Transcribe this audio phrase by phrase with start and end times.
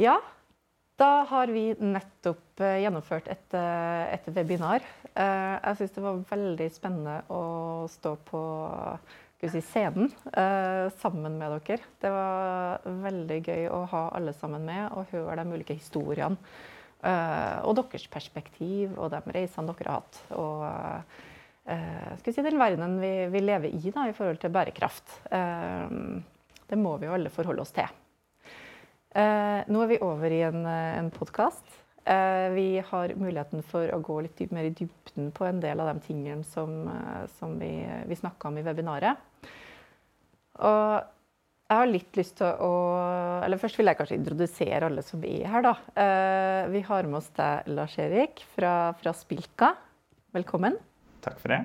[0.00, 0.14] Ja,
[0.96, 4.80] da har vi nettopp eh, gjennomført et, eh, et webinar.
[5.12, 7.40] Eh, Jeg syns det var veldig spennende å
[7.92, 8.40] stå på
[9.44, 10.08] si, scenen
[11.02, 11.84] sammen med dere.
[12.00, 16.40] Det var veldig gøy å ha alle sammen med og høre de ulike historiene.
[17.00, 20.20] Og deres perspektiv og de reisene dere har hatt.
[20.36, 20.60] Og
[22.20, 25.16] skal vi si, den verdenen vi, vi lever i da, i forhold til bærekraft.
[25.28, 27.99] Det må vi jo alle forholde oss til.
[29.10, 31.64] Eh, nå er vi over i en, eh, en podkast.
[32.04, 35.80] Eh, vi har muligheten for å gå litt dyp, mer i dybden på en del
[35.80, 39.16] av de tingene som, eh, som vi, vi snakka om i webinaret.
[40.60, 41.02] Og
[41.70, 42.70] jeg har litt lyst til å
[43.44, 45.74] Eller først vil jeg kanskje introdusere alle som er her, da.
[45.96, 49.74] Eh, vi har med oss deg, Lars-Erik fra, fra Spilka.
[50.34, 50.76] Velkommen.
[51.22, 51.64] Takk for det.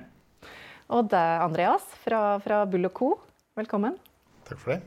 [0.90, 3.20] Og deg, Andreas fra, fra Bull Co.
[3.57, 3.99] Velkommen.
[4.46, 4.82] Takk for det.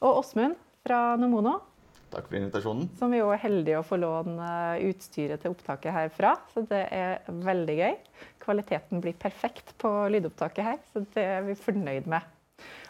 [0.00, 0.54] Og Åsmund
[0.86, 1.73] fra Nomono.
[2.14, 2.88] Takk for invitasjonen.
[2.98, 6.36] Som vi er heldige å få låne eh, utstyret til opptaket herfra.
[6.54, 7.96] Så det er veldig gøy.
[8.44, 12.26] Kvaliteten blir perfekt på lydopptaket her, så det er vi fornøyd med.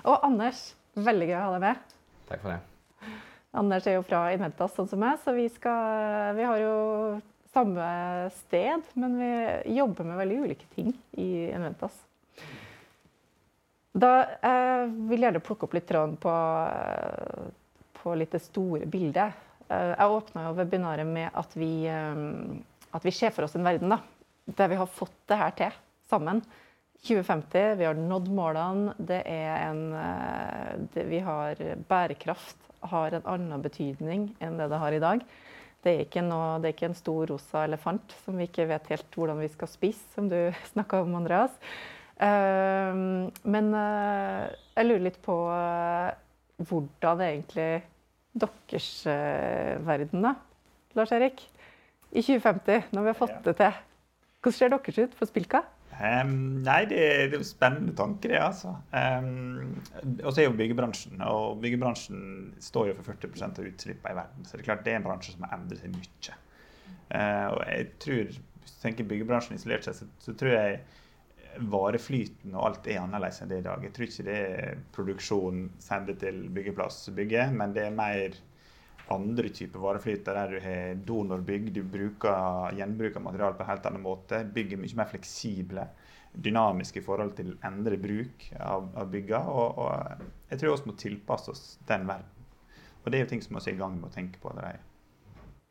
[0.04, 1.94] Og Anders, veldig gøy å ha deg med.
[2.28, 3.14] Takk for det.
[3.54, 6.74] Anders er jo fra Inventas, sånn som meg, så vi, skal, vi har jo
[7.54, 7.86] samme
[8.34, 10.90] sted, men vi jobber med veldig ulike ting
[11.22, 11.94] i Inventas.
[13.94, 16.32] Da eh, vil jeg gjerne plukke opp litt tråden på,
[18.04, 19.32] på litt det store bildet.
[19.68, 22.20] Eh, jeg åpna jo webinaret med at vi, eh,
[22.92, 24.00] at vi ser for oss en verden da,
[24.44, 26.42] der vi har fått det her til sammen.
[27.04, 28.94] 2050, vi har nådd målene.
[28.98, 34.80] Det er en, eh, det, vi har bærekraft har en annen betydning enn det det
[34.80, 35.24] har i dag.
[35.84, 39.16] Det er noe, det er ikke en stor rosa elefant som vi ikke vet helt
[39.16, 40.38] hvordan vi skal spise, som du
[40.72, 41.52] snakka om, Andreas.
[42.16, 46.22] Men jeg lurer litt på hvordan
[46.56, 47.82] hvordan egentlig
[48.34, 50.34] deres eh, verden, da,
[50.98, 51.44] Lars-Erik,
[52.14, 53.80] i 2050, når vi har fått det til.
[54.44, 55.62] Hvordan ser deres ut for Spilka?
[55.94, 56.98] Um, nei, det
[57.30, 58.38] det er en spennende tanke, det.
[58.42, 58.74] altså.
[58.90, 59.76] Um,
[60.24, 64.44] og så er jo byggebransjen, og byggebransjen står jo for 40% av utslippene i verden.
[64.44, 66.36] Så det er klart det er en bransje som har endret seg mye.
[67.14, 68.34] Uh, og jeg tror,
[68.64, 70.78] Hvis du tenker byggebransjen isolert seg, så, så tror jeg
[71.58, 73.84] vareflyten og alt er annerledes enn det i dag.
[73.84, 78.36] Jeg tror ikke det er produksjon, sende til byggeplass, bygge, men det er mer
[79.12, 83.88] andre typer vareflyter der du har donorbygg, du bruker gjenbruk av materiale på en helt
[83.90, 84.40] annen måte.
[84.54, 85.86] Bygg er mye mer fleksible,
[86.34, 89.52] dynamiske i forhold til endre bruk av, av byggene.
[89.52, 92.30] Og, og jeg tror vi må tilpasse oss den verden.
[93.04, 94.80] Og det er jo ting som vi er i gang med å tenke på allerede.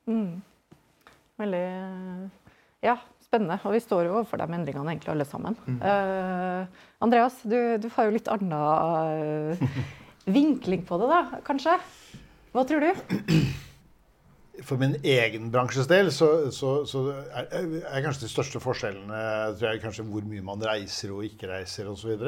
[0.05, 0.43] Mm.
[1.41, 1.65] Veldig
[2.83, 2.97] ja,
[3.33, 3.57] spennende.
[3.65, 5.57] Og vi står jo overfor de endringene egentlig alle sammen.
[5.73, 6.61] Eh,
[7.03, 9.57] Andreas, du, du har jo litt annen uh,
[10.29, 11.73] vinkling på det, da, kanskje?
[12.53, 12.91] Hva tror du?
[14.63, 17.49] For min egen bransjes del så, så, så er,
[17.89, 19.23] er kanskje de største forskjellene
[19.57, 22.21] tror jeg, kanskje hvor mye man reiser og ikke reiser osv.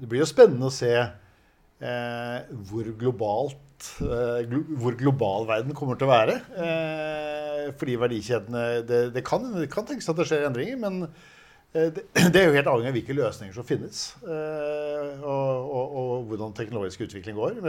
[0.00, 3.60] Det blir jo spennende å se eh, hvor globalt
[4.04, 6.40] eh, glo, hvor global verden kommer til å være.
[6.64, 12.08] Eh, fordi verdikjedene Det, det, kan, kan tenkes at det skjer endringer, men eh, det,
[12.32, 14.02] det er jo helt avhengig av hvilke løsninger som finnes.
[14.24, 17.62] eh, og, og, og hvordan teknologisk utvikling går.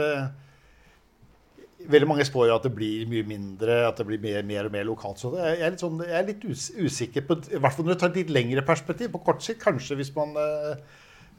[1.86, 4.86] Veldig mange spår at det blir mye mindre, at det blir mer, mer og mer
[4.88, 5.20] lokalt.
[5.20, 7.98] Så jeg er litt, sånn, jeg er litt us usikker på I hvert fall når
[7.98, 9.10] du tar et litt lengre perspektiv.
[9.12, 10.72] På kort sikt kanskje, hvis man eh,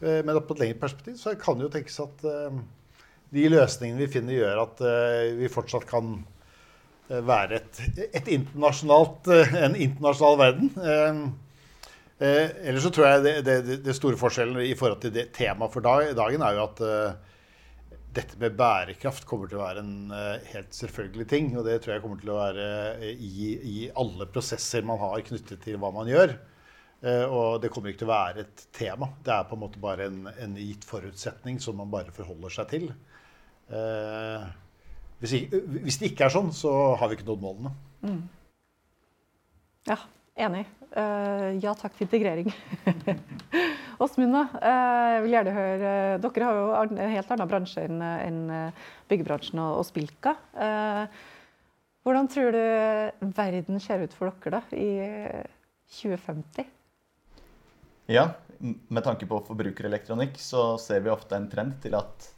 [0.01, 2.61] eh, Men på et lengre perspektiv så kan det jo tenkes at eh,
[3.33, 6.15] de løsningene vi finner, gjør at eh, vi fortsatt kan
[7.09, 10.71] eh, være et, et internasjonalt, eh, en internasjonal verden.
[12.17, 15.85] Eh, ellers så tror jeg det, det, det, store forskjellen i forhold til temaet for
[15.85, 17.35] dag, dagen er jo at eh,
[18.17, 21.51] dette med bærekraft kommer til å være en eh, helt selvfølgelig ting.
[21.53, 25.61] Og det tror jeg kommer til å være i, i alle prosesser man har knyttet
[25.67, 26.37] til hva man gjør.
[27.29, 29.11] Og det kommer ikke til å være et tema.
[29.21, 32.71] Det er på en måte bare en, en gitt forutsetning som man bare forholder seg
[32.71, 32.87] til.
[33.67, 34.47] Eh,
[35.19, 37.73] hvis, ikke, hvis det ikke er sånn, så har vi ikke nådd målene.
[39.87, 39.97] Ja,
[40.47, 40.65] enig.
[40.91, 42.51] Eh, ja takk til integrering.
[44.03, 44.43] Åsmund, da.
[44.61, 49.61] Eh, jeg vil gjerne høre Dere har jo en helt annen bransje enn eh, byggebransjen
[49.63, 50.35] og, og Spilka.
[50.53, 51.25] Eh,
[52.07, 55.47] hvordan tror du verden ser ut for dere da, i eh,
[55.97, 56.69] 2050?
[58.07, 58.29] Ja,
[58.61, 62.29] med tanke på forbrukerelektronikk så ser vi ofte en trend til at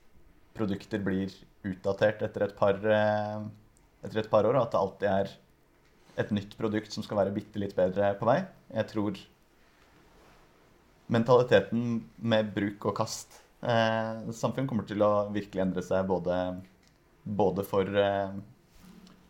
[0.59, 1.33] produkter blir
[1.67, 3.41] utdatert etter et par, eh,
[4.03, 5.35] etter et par år, og at det alltid er
[6.19, 8.41] et nytt produkt som skal være bitte litt bedre på vei.
[8.75, 9.19] Jeg tror
[11.09, 16.35] mentaliteten med bruk og kast eh, Samfunn kommer til å virkelig endre seg både
[17.29, 18.37] både for eh,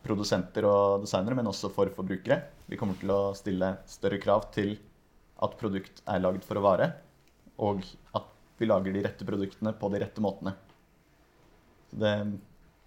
[0.04, 2.40] produsenter og designere, men også for forbrukere.
[2.70, 4.76] Vi kommer til å stille større krav til
[5.44, 6.90] at produkt er lagd for å vare,
[7.60, 7.84] og
[8.16, 8.28] at
[8.60, 10.54] vi lager de rette produktene på de rette måtene.
[11.90, 12.14] Det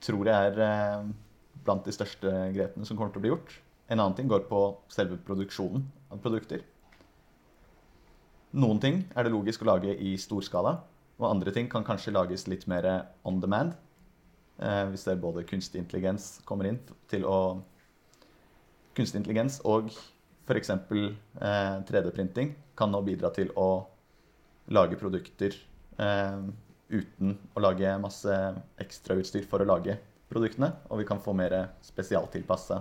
[0.03, 1.11] tror jeg er eh,
[1.63, 3.55] blant de største grepene som kommer til å bli gjort.
[3.91, 4.61] En annen ting går på
[4.91, 6.63] selve produksjonen av produkter.
[8.53, 10.77] Noen ting er det logisk å lage i stor skala,
[11.17, 12.87] og andre ting kan kanskje lages litt mer
[13.25, 13.73] on demand.
[14.61, 17.37] Eh, hvis det er både kunstig intelligens kommer inn til å
[18.93, 20.69] Kunstig intelligens og f.eks.
[20.69, 23.87] Eh, 3D-printing kan nå bidra til å
[24.69, 25.55] lage produkter
[25.97, 26.43] eh,
[26.93, 28.35] uten å lage masse
[28.81, 29.97] ekstrautstyr for å lage
[30.31, 30.71] produktene.
[30.91, 31.55] Og vi kan få mer
[31.85, 32.79] spesialtilpassa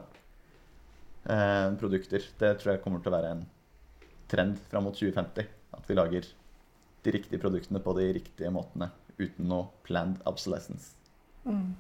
[1.25, 2.29] eh, produkter.
[2.39, 3.45] Det tror jeg kommer til å være en
[4.33, 5.49] trend fram mot 2050.
[5.77, 6.29] At vi lager
[7.03, 10.95] de riktige produktene på de riktige måtene uten noe planned obsolescence.
[11.45, 11.75] Mm.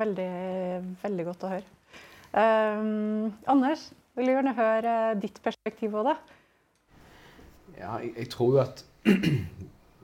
[0.00, 0.32] Veldig,
[1.02, 1.76] veldig godt å høre.
[2.30, 6.14] Um, Anders, vil du gjerne høre ditt perspektiv på det?
[7.78, 8.84] Ja, jeg, jeg tror jo at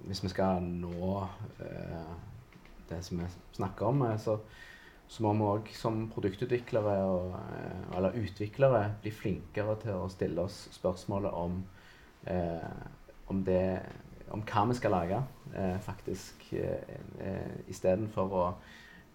[0.06, 1.10] hvis vi skal nå
[1.64, 2.14] eh,
[2.88, 4.38] det som vi snakker om, eh, så,
[5.08, 10.46] så må vi òg som produktutviklere og, uh, eller utviklere bli flinkere til å stille
[10.48, 11.60] oss spørsmålet om,
[12.26, 12.80] eh,
[13.30, 13.62] om, det,
[14.34, 15.20] om hva vi skal lage,
[15.86, 18.48] faktisk, eh, istedenfor å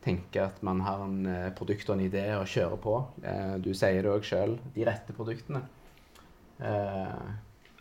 [0.01, 2.95] tenke at man har en eh, produkt og en idé å kjøre på.
[3.23, 5.63] Eh, du sier det òg sjøl, de rette produktene.
[6.61, 7.31] Eh,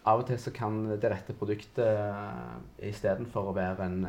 [0.08, 2.56] av og til så kan det rette produktet uh,
[2.88, 4.06] istedenfor å være, en,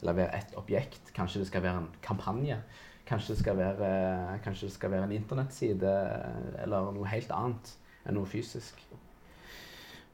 [0.00, 2.58] eller være et objekt, kanskje det skal være en kampanje.
[3.08, 3.88] Kanskje det skal være,
[4.44, 5.94] kanskje det skal være en internettside
[6.62, 7.72] eller noe helt annet
[8.06, 8.78] enn noe fysisk.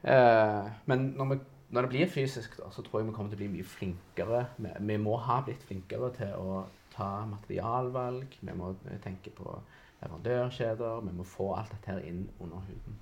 [0.01, 1.37] men når, vi,
[1.69, 4.41] når, det blir fysisk, da, så tror jeg vi kommer til å bli mye flinkere.
[4.57, 6.63] Vi, vi må ha blitt flinkere til å
[6.95, 8.73] ta materialvalg, vi må
[9.03, 9.59] tenke på
[10.01, 11.01] leverandørkjeder.
[11.05, 12.97] Vi må få alt dette her inn under huden.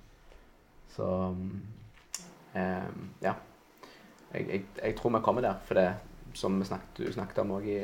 [0.94, 1.50] Så um,
[3.22, 3.34] ja.
[4.32, 5.58] Jeg, jeg, jeg, tror vi kommer der.
[5.66, 5.88] For det
[6.36, 7.78] som snakket, du snakket om òg i,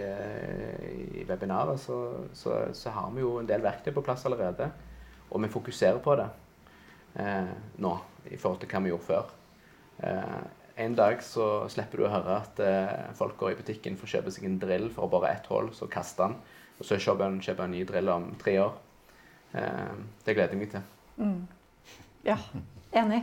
[1.23, 1.99] i, webinaret, så,
[2.37, 4.69] så, så, har vi jo en del verktøy på plass allerede.
[5.33, 6.29] Og vi fokuserer på det
[7.21, 7.93] eh, nå
[8.29, 9.31] i forhold til hva vi gjorde før.
[10.05, 10.43] Eh,
[10.85, 14.13] en dag så slipper du å høre at eh, folk går i butikken for å
[14.17, 16.37] kjøpe seg en drill for bare ett hull, så kaster han.
[16.79, 18.77] Og så kjøper han, kjøper en ny drill om tre år.
[19.57, 19.97] Eh,
[20.27, 20.87] det gleder jeg meg til.
[21.17, 21.41] Mm.
[22.27, 22.39] Ja,
[22.99, 23.23] enig.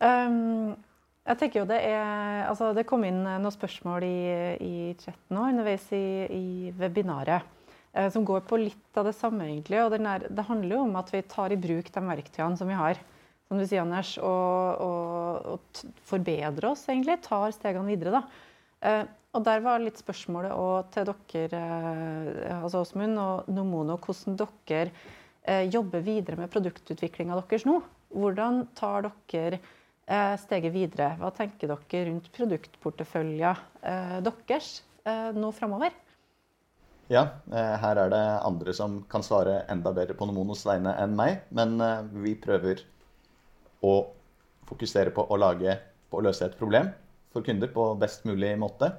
[0.00, 0.74] Um,
[1.28, 4.20] jeg tenker jo Det er, altså det kom inn noen spørsmål i,
[4.64, 6.44] i chatten nå underveis i, i
[6.78, 7.44] webinaret.
[7.92, 9.48] Eh, som går på litt av det samme.
[9.50, 12.70] egentlig, og der, Det handler jo om at vi tar i bruk de verktøyene som
[12.70, 13.00] vi har
[13.50, 17.16] som du sier, Anders, og, og, og forbedrer oss, egentlig.
[17.24, 18.44] Tar stegene videre, da.
[18.86, 21.62] Eh, og der var litt spørsmålet òg til dere,
[22.46, 24.92] eh, altså Åsmund og Nomono, hvordan dere
[25.42, 27.80] eh, jobber videre med produktutviklinga deres nå.
[28.10, 29.60] Hvordan tar dere
[30.10, 31.14] eh, steget videre?
[31.20, 34.70] Hva tenker dere rundt produktporteføljen eh, deres
[35.04, 35.94] eh, nå framover?
[37.10, 41.40] Ja, her er det andre som kan svare enda bedre på Nomonos vegne enn meg.
[41.50, 41.74] Men
[42.22, 42.84] vi prøver
[43.82, 43.94] å
[44.68, 45.74] fokusere på å, lage,
[46.06, 46.92] på å løse et problem
[47.34, 48.92] for kunder på best mulig måte.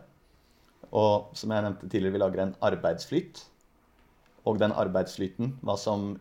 [0.92, 3.46] Og som jeg nevnte tidligere, vi lager en arbeidsflyt.
[4.44, 5.78] Og den arbeidsflyten, hva,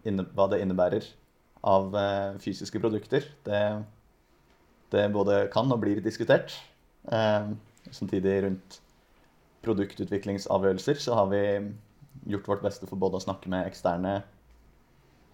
[0.06, 1.10] inne, hva det innebærer
[1.66, 3.62] av eh, fysiske produkter, det,
[4.92, 6.54] det, både kan og blir diskutert.
[7.12, 7.52] Eh,
[7.90, 8.80] samtidig rundt
[9.64, 11.42] produktutviklingsavgjørelser så har vi
[12.32, 14.20] gjort vårt beste for både å snakke med eksterne,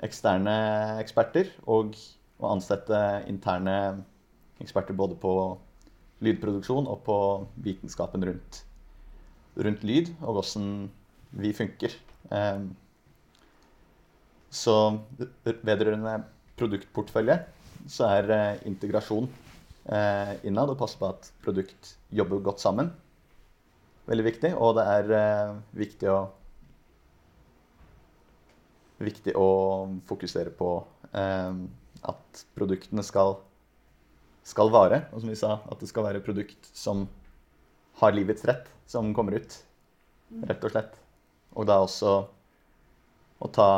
[0.02, 0.56] eksterne
[1.00, 1.94] eksperter og
[2.42, 2.98] å ansette
[3.30, 3.76] interne
[4.62, 5.32] eksperter både på
[6.24, 7.18] lydproduksjon og på
[7.64, 8.62] vitenskapen rundt,
[9.60, 10.88] rundt lyd og hvordan
[11.36, 11.94] vi funker.
[12.32, 12.70] Ehm,
[14.52, 14.76] så
[15.34, 16.20] vedrørende
[16.56, 17.40] produktportfølje
[17.90, 19.26] så er eh, integrasjon
[19.92, 22.90] eh, innad og passe på at produkt jobber godt sammen
[24.10, 24.52] veldig viktig.
[24.58, 26.20] Og det er eh, viktig å
[28.96, 29.48] viktig å
[30.08, 30.70] fokusere på
[31.12, 31.56] eh,
[32.08, 33.34] at produktene skal,
[34.46, 35.02] skal vare.
[35.12, 37.04] Og som vi sa, at det skal være produkt som
[38.00, 39.58] har livets rett, som kommer ut.
[40.48, 40.96] Rett og slett.
[41.56, 42.14] Og da også
[43.36, 43.68] å ta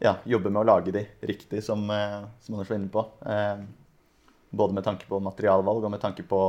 [0.00, 3.04] Ja, jobbe med å lage de riktig, som, eh, som Anders var inne på.
[3.26, 3.58] Eh,
[4.50, 6.40] både med tanke på materialvalg og med tanke på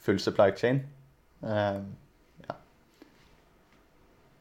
[0.00, 0.80] full supply chain.
[1.42, 1.82] Eh,
[2.46, 2.56] ja.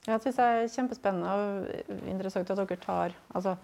[0.08, 3.58] Jeg syns det er kjempespennende og interessant at dere tar altså,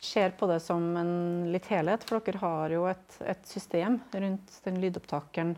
[0.00, 4.60] ser på det som en litt helhet, for dere har jo et, et system rundt
[4.64, 5.56] den lydopptakeren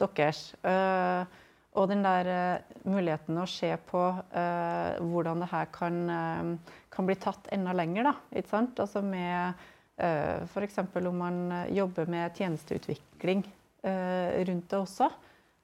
[0.00, 0.54] deres.
[0.64, 1.24] Uh,
[1.78, 7.06] Og den der uh, muligheten å se på uh, hvordan det her kan, uh, kan
[7.06, 8.14] bli tatt enda lenger, da.
[8.34, 8.82] Ikke sant?
[8.82, 9.54] Altså med
[10.02, 10.80] uh, F.eks.
[10.98, 13.46] om man jobber med tjenesteutvikling
[13.80, 15.06] rundt det også.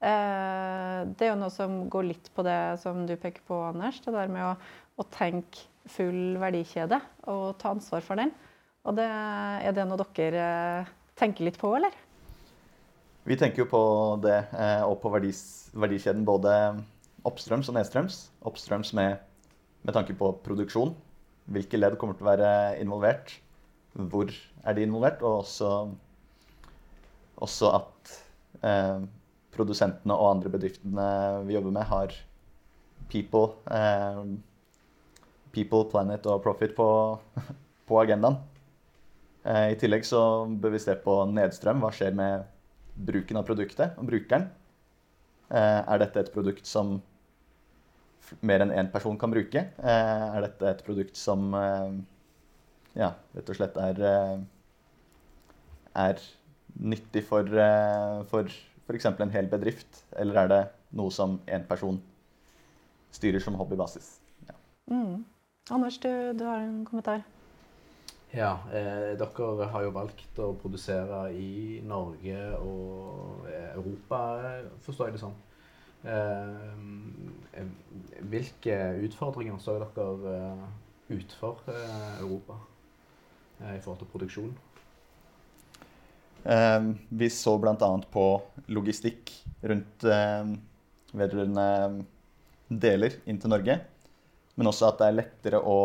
[0.00, 3.98] Det er jo noe som går litt på det som du peker på, Anders.
[4.00, 4.54] Det der med å,
[4.96, 6.96] å tenke full verdikjede
[7.28, 8.32] og ta ansvar for den.
[8.88, 10.46] Og det, er det noe dere
[11.20, 11.92] tenker litt på, eller?
[13.26, 13.80] Vi tenker jo på
[14.23, 15.40] det eh, og på verdis,
[15.75, 16.52] verdikjeden både
[17.26, 18.21] oppstrøms og nedstrøms.
[18.47, 19.18] Oppstrøms med,
[19.83, 20.95] med, tanke på produksjon.
[21.50, 23.35] Hvilke ledd kommer til å være involvert?
[23.99, 25.26] Hvor er de involvert?
[25.26, 25.73] Og også,
[27.42, 28.14] også at
[28.62, 29.02] eh,
[29.56, 31.11] produsentene og andre bedriftene
[31.50, 32.14] vi jobber med, har
[33.11, 34.23] people, eh,
[35.50, 36.90] people planet og profit på,
[37.90, 38.38] på agendaen.
[39.42, 41.83] Eh, I tillegg så bør vi se på nedstrøm.
[41.83, 42.52] Hva skjer med
[42.97, 44.49] bruken av produktet og brukeren.
[45.50, 46.97] Eh, er dette et produkt som
[48.43, 49.62] mer enn én person kan bruke?
[49.79, 51.93] Eh, er dette et produkt som eh,
[52.99, 54.03] ja, rett og slett er,
[56.07, 56.26] er
[56.81, 57.53] nyttig for,
[58.33, 58.50] for
[58.88, 59.09] f.eks.
[59.12, 60.03] en hel bedrift?
[60.17, 60.62] Eller er det
[60.97, 62.00] noe som én person
[63.15, 64.17] styrer som hobbybasis?
[64.49, 64.57] Ja.
[64.91, 65.25] Mm.
[65.71, 67.25] Anders, du, du har en kommentar?
[68.37, 74.19] Ja, eh, dere har jo valgt å produsere i Norge og Europa,
[74.85, 75.37] forstår jeg det sånn.
[76.05, 77.62] Eh,
[78.28, 78.76] hvilke
[79.07, 80.66] utfordringer så dere eh,
[81.09, 82.59] utenfor eh, Europa
[83.62, 84.52] eh, i forhold til produksjon?
[86.45, 87.88] Eh, vi så bl.a.
[88.12, 88.26] på
[88.69, 89.33] logistikk
[89.64, 90.05] rundt
[91.16, 92.05] vedrørende
[92.69, 93.78] deler inn til Norge.
[94.61, 95.78] Men også at det er lettere å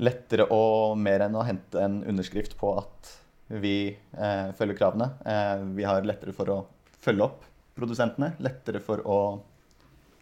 [0.00, 3.10] lettere og mer enn å hente en underskrift på at
[3.50, 5.10] vi eh, følger kravene.
[5.26, 6.58] Eh, vi har lettere for å
[7.02, 7.44] følge opp
[7.76, 9.20] produsentene, lettere for å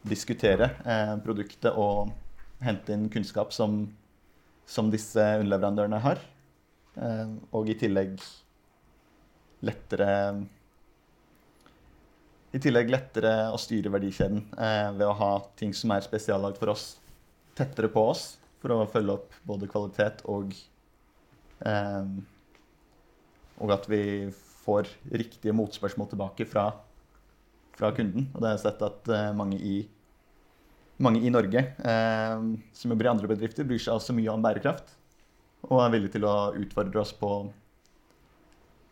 [0.08, 2.10] diskutere eh, produktet og
[2.64, 3.84] hente inn kunnskap som,
[4.66, 6.22] som disse underleverandørene har.
[6.98, 8.16] Eh, og i tillegg
[9.66, 10.08] lettere
[12.54, 16.72] i tillegg lettere å styre verdikjeden eh, ved å ha ting som er spesiallagd for
[16.72, 16.94] oss,
[17.58, 20.54] tettere på oss for å følge opp både kvalitet og
[21.66, 22.10] eh,
[23.58, 24.02] Og at vi
[24.64, 26.68] får riktige motspørsmål tilbake fra,
[27.78, 28.28] fra kunden.
[28.34, 29.80] Og det har jeg sett at eh, mange, i,
[31.02, 32.44] mange i Norge eh,
[32.76, 34.94] som jobber i andre bedrifter, bryr seg også mye om bærekraft.
[35.66, 37.32] Og er villige til å utfordre oss på,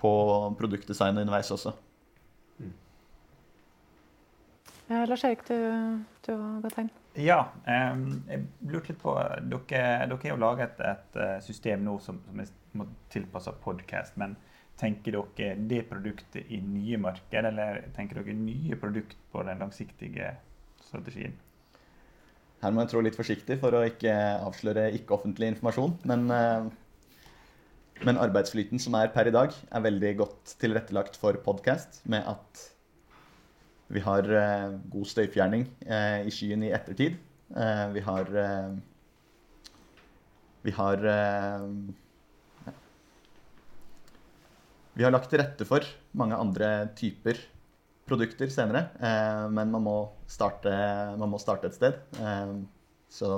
[0.03, 0.13] på
[0.59, 1.77] produktdesign underveis også.
[4.87, 5.55] Ja, Lars Erik, du,
[6.27, 6.91] du har gått tegn.
[7.17, 12.19] Ja, jeg lurte litt på Dere, dere har jo laget et eh, system nå som,
[12.29, 12.43] som
[12.85, 14.19] er tilpassa podkast.
[14.21, 14.35] Men
[14.77, 20.35] tenker dere det produktet i nye marked, eller tenker dere nye produkt på den langsiktige
[20.85, 21.39] strategien?
[22.61, 24.13] Her må jeg trå litt forsiktig for å ikke
[24.45, 25.97] avsløre ikke-offentlig informasjon.
[26.09, 26.69] Men, eh,
[28.05, 32.03] men arbeidsflyten som er per i dag, er veldig godt tilrettelagt for podkast.
[32.05, 32.67] Med at
[33.93, 37.19] vi har uh, god støyfjerning uh, i skyen i ettertid.
[37.55, 38.33] Uh, vi har
[40.67, 40.97] Vi har.
[44.97, 45.85] Vi har lagt til rette for
[46.17, 47.39] mange andre typer
[48.09, 48.89] produkter senere,
[49.53, 49.95] men man må,
[50.27, 50.73] starte,
[51.21, 51.99] man må starte et sted.
[53.13, 53.31] så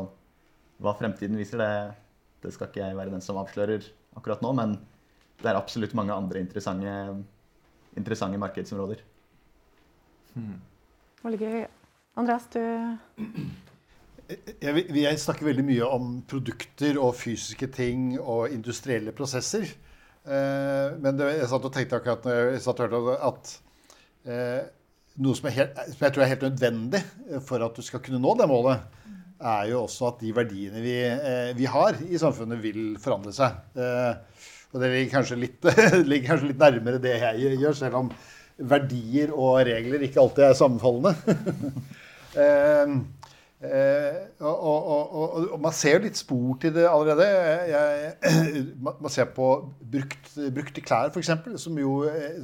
[0.78, 1.98] hva fremtiden viser, det,
[2.46, 4.78] det skal ikke jeg være den som avslører akkurat nå, men
[5.42, 6.94] det er absolutt mange andre interessante,
[7.98, 9.02] interessante markedsområder.
[10.34, 10.58] Mm.
[11.24, 11.66] Veldig gøy.
[12.18, 12.60] Andreas, du
[14.28, 19.70] jeg, jeg, snakker veldig mye om produkter og fysiske ting og industrielle prosesser.
[20.28, 23.54] Eh, men det, jeg satt og tenkte akkurat når jeg satt og hørte at
[24.28, 24.60] eh,
[25.24, 27.02] noe som, helt, som, jeg tror er helt nødvendig
[27.46, 28.84] for at du skal kunne nå det målet,
[29.38, 33.60] er jo også at de verdiene vi, eh, vi har i samfunnet, vil forandre seg.
[33.78, 34.44] Eh,
[34.74, 35.68] og det ligger kanskje, litt,
[36.10, 38.12] ligger kanskje litt nærmere det jeg gjør, selv om
[38.58, 41.14] verdier og regler ikke alltid er sammenfallende.
[42.42, 42.94] eh,
[43.68, 47.28] eh, og, og, og, og, man ser jo litt spor til det allerede.
[47.72, 49.50] Jeg, man ser på
[49.92, 52.40] brukt, brukte klær, f.eks., som jo eh,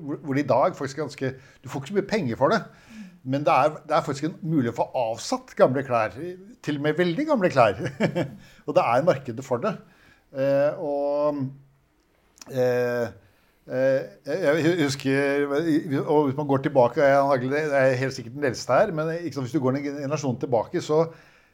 [0.00, 2.62] Hvor det i dag faktisk ganske Du får ikke så mye penger for det.
[3.28, 6.14] Men det er, det er faktisk en mulighet for å få avsatt gamle klær.
[6.64, 7.80] Til og med veldig gamle klær.
[8.66, 9.74] og det er markedet for det.
[10.80, 11.42] Og
[12.48, 13.08] Eh,
[13.68, 15.42] jeg husker,
[16.00, 19.60] og Hvis man går tilbake Det er helt sikkert den eldste her, men hvis du
[19.60, 21.02] går en generasjon tilbake, så,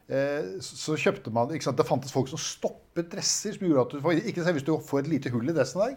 [0.09, 3.53] eh, så kjøpte man Det fantes folk som stoppet dresser.
[3.53, 5.97] som gjorde at du, ikke Hvis du får et lite hull i dressen der,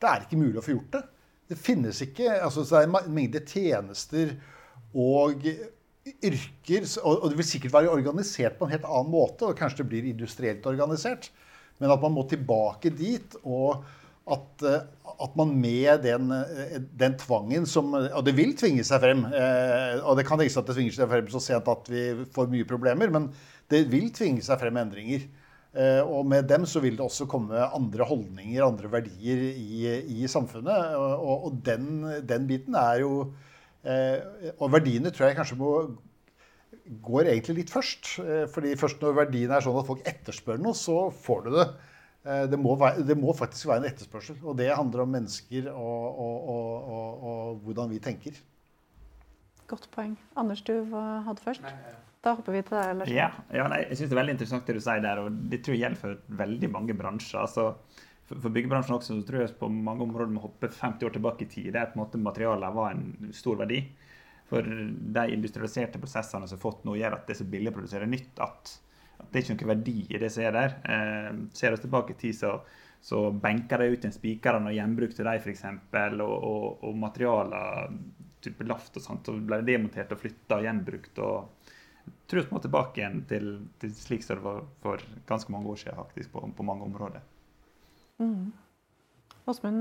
[0.00, 1.02] det er ikke mulig å få gjort det.
[1.48, 4.36] det finnes ikke altså Det er en mengde tjenester
[4.94, 5.42] og
[6.22, 9.88] yrker, og det vil sikkert være organisert på en helt annen måte, og kanskje det
[9.90, 11.30] blir industrielt organisert,
[11.78, 13.36] men at man må tilbake dit.
[13.42, 13.84] og
[14.26, 19.02] at, eh, at, man med den, eh, den, tvangen som Og det vil tvinge seg
[19.02, 19.24] frem.
[19.30, 22.50] Eh, og det kan tenkes at det tvinger seg frem så sent at vi får
[22.50, 23.30] mye problemer, men
[23.70, 25.28] det vil tvinge seg frem endringer.
[26.08, 29.90] Og med dem så vil det også komme andre holdninger, andre verdier i,
[30.22, 30.94] i samfunnet.
[30.96, 33.10] Og, og den, den, biten er jo
[34.56, 35.74] Og verdiene tror jeg kanskje må
[37.04, 38.14] går egentlig litt først.
[38.54, 41.68] Fordi først når verdiene er sånn at folk etterspør noe, så får du det.
[42.26, 44.40] Eh, det må, være, det må, faktisk være en etterspørsel.
[44.42, 48.40] Og det handler om mennesker og, og, og, og hvordan vi tenker.
[49.70, 50.16] Godt poeng.
[50.38, 51.62] Anders, du hadde først.
[52.26, 52.96] Da hopper vi til deg.
[53.00, 53.12] Lars.
[53.12, 55.22] Ja, ja nei, jeg synes Det er veldig interessant det du sier der.
[55.22, 57.40] og Det tror jeg gjelder for veldig mange bransjer.
[57.44, 57.68] altså
[58.26, 61.46] for, for byggebransjen også, så tror jeg på mange områder må hoppe 50 år tilbake
[61.46, 61.68] i tid.
[61.74, 63.84] Det er på en måte Materialer var en stor verdi.
[64.50, 67.76] For de industrialiserte prosessene som har fått nå, gjør at det er så billig å
[67.78, 68.74] produsere nytt at
[69.18, 70.76] det er ikke noen verdi i det som er der.
[70.88, 72.52] Eh, ser oss tilbake i tid, så,
[73.02, 75.64] så benker de ut en spikerne og gjenbrukte dem f.eks.
[76.22, 77.96] Og, og, og materialer,
[78.44, 81.18] type laft og sånt, så ble det demontert og flytta og gjenbrukt.
[81.24, 81.72] og
[82.06, 83.48] jeg tror vi må tilbake igjen til,
[83.82, 87.22] til slik som det var for ganske mange år siden faktisk, på, på mange områder.
[88.22, 88.52] Mm.
[89.46, 89.80] Åsmund,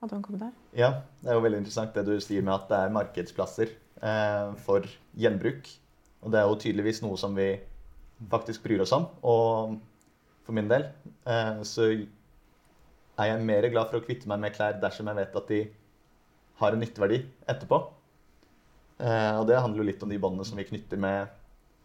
[0.00, 0.52] hadde du en kommentar?
[0.76, 0.90] Ja,
[1.20, 4.88] det er jo veldig interessant det du sier med at det er markedsplasser eh, for
[5.20, 5.68] gjenbruk.
[6.20, 7.50] Og det er jo tydeligvis noe som vi
[8.28, 9.06] faktisk bryr oss om.
[9.22, 9.78] Og
[10.46, 10.88] for min del
[11.28, 15.38] eh, så er jeg mer glad for å kvitte meg med klær dersom jeg vet
[15.40, 15.60] at de
[16.60, 17.80] har en nytteverdi etterpå.
[19.00, 21.30] Eh, og det handler jo litt om de båndene som vi knytter med,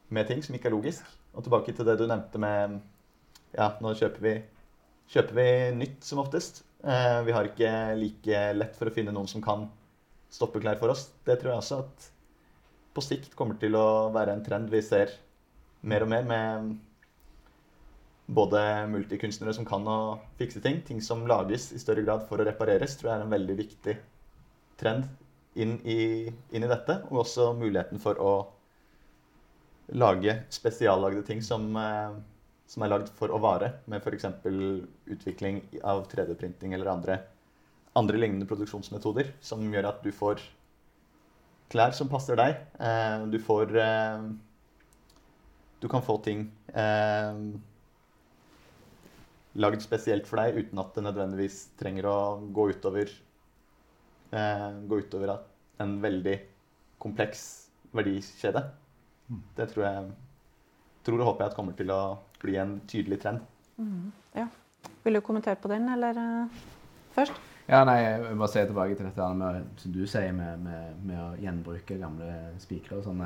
[0.09, 1.07] med, ting som ikke er logisk.
[1.35, 2.81] Og tilbake til det du nevnte med
[3.55, 4.33] Ja, nå kjøper vi,
[5.13, 5.49] kjøper vi
[5.79, 6.63] nytt som oftest.
[6.83, 9.69] Eh, vi har ikke like lett for å finne noen som kan
[10.33, 11.07] stoppe klær for oss.
[11.23, 12.09] Det tror jeg også at
[12.95, 15.11] på sikt kommer til å være en trend vi ser
[15.85, 16.75] mer og mer med
[18.25, 22.47] både multikunstnere som kan å fikse ting, ting som lages i større grad for å
[22.47, 23.95] repareres, tror jeg er en veldig viktig
[24.81, 25.05] trend
[25.55, 26.99] inn i, inn i dette.
[27.11, 28.33] Og også muligheten for å
[29.93, 32.17] lage spesiallagde ting som, eh,
[32.67, 34.25] som er lagd for å vare, med f.eks.
[35.13, 37.19] utvikling av 3D-printing eller andre,
[37.95, 40.41] andre, lignende produksjonsmetoder, som gjør at du får
[41.69, 42.57] klær som passer deg.
[42.81, 44.25] Eh, du får eh,
[45.85, 47.41] du kan få ting eh,
[49.61, 53.11] lagd spesielt for deg uten at det nødvendigvis trenger å gå utover,
[54.33, 55.35] eh, gå utover
[55.85, 56.35] en veldig
[56.97, 57.45] kompleks
[57.93, 58.65] verdikjede.
[59.29, 59.43] Mm.
[59.59, 60.09] Det tror jeg
[61.05, 62.01] tror og håper jeg at kommer til å
[62.41, 63.45] bli en tydelig trend.
[63.77, 64.09] Mm,
[64.41, 64.47] ja.
[65.05, 66.63] Vil du kommentere på den, eller uh,
[67.13, 67.37] først?
[67.65, 71.17] Ja, nei, jeg bare si tilbake til dette med, som du sier, med, med, med
[71.17, 72.27] å gjenbruke gamle
[72.61, 72.99] spikere.
[73.01, 73.23] Sånn.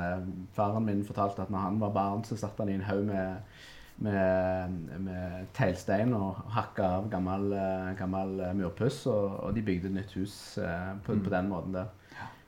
[0.56, 3.58] Faren min fortalte at når han var barn, så satt han i en haug med,
[4.00, 7.52] med, med teglstein og hakka av gammel,
[8.00, 10.70] gammel murpuss, og, og, de bygde et nytt hus på,
[11.04, 11.92] på, på, den måten der.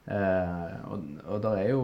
[0.02, 1.82] Eh, og og det er, jo,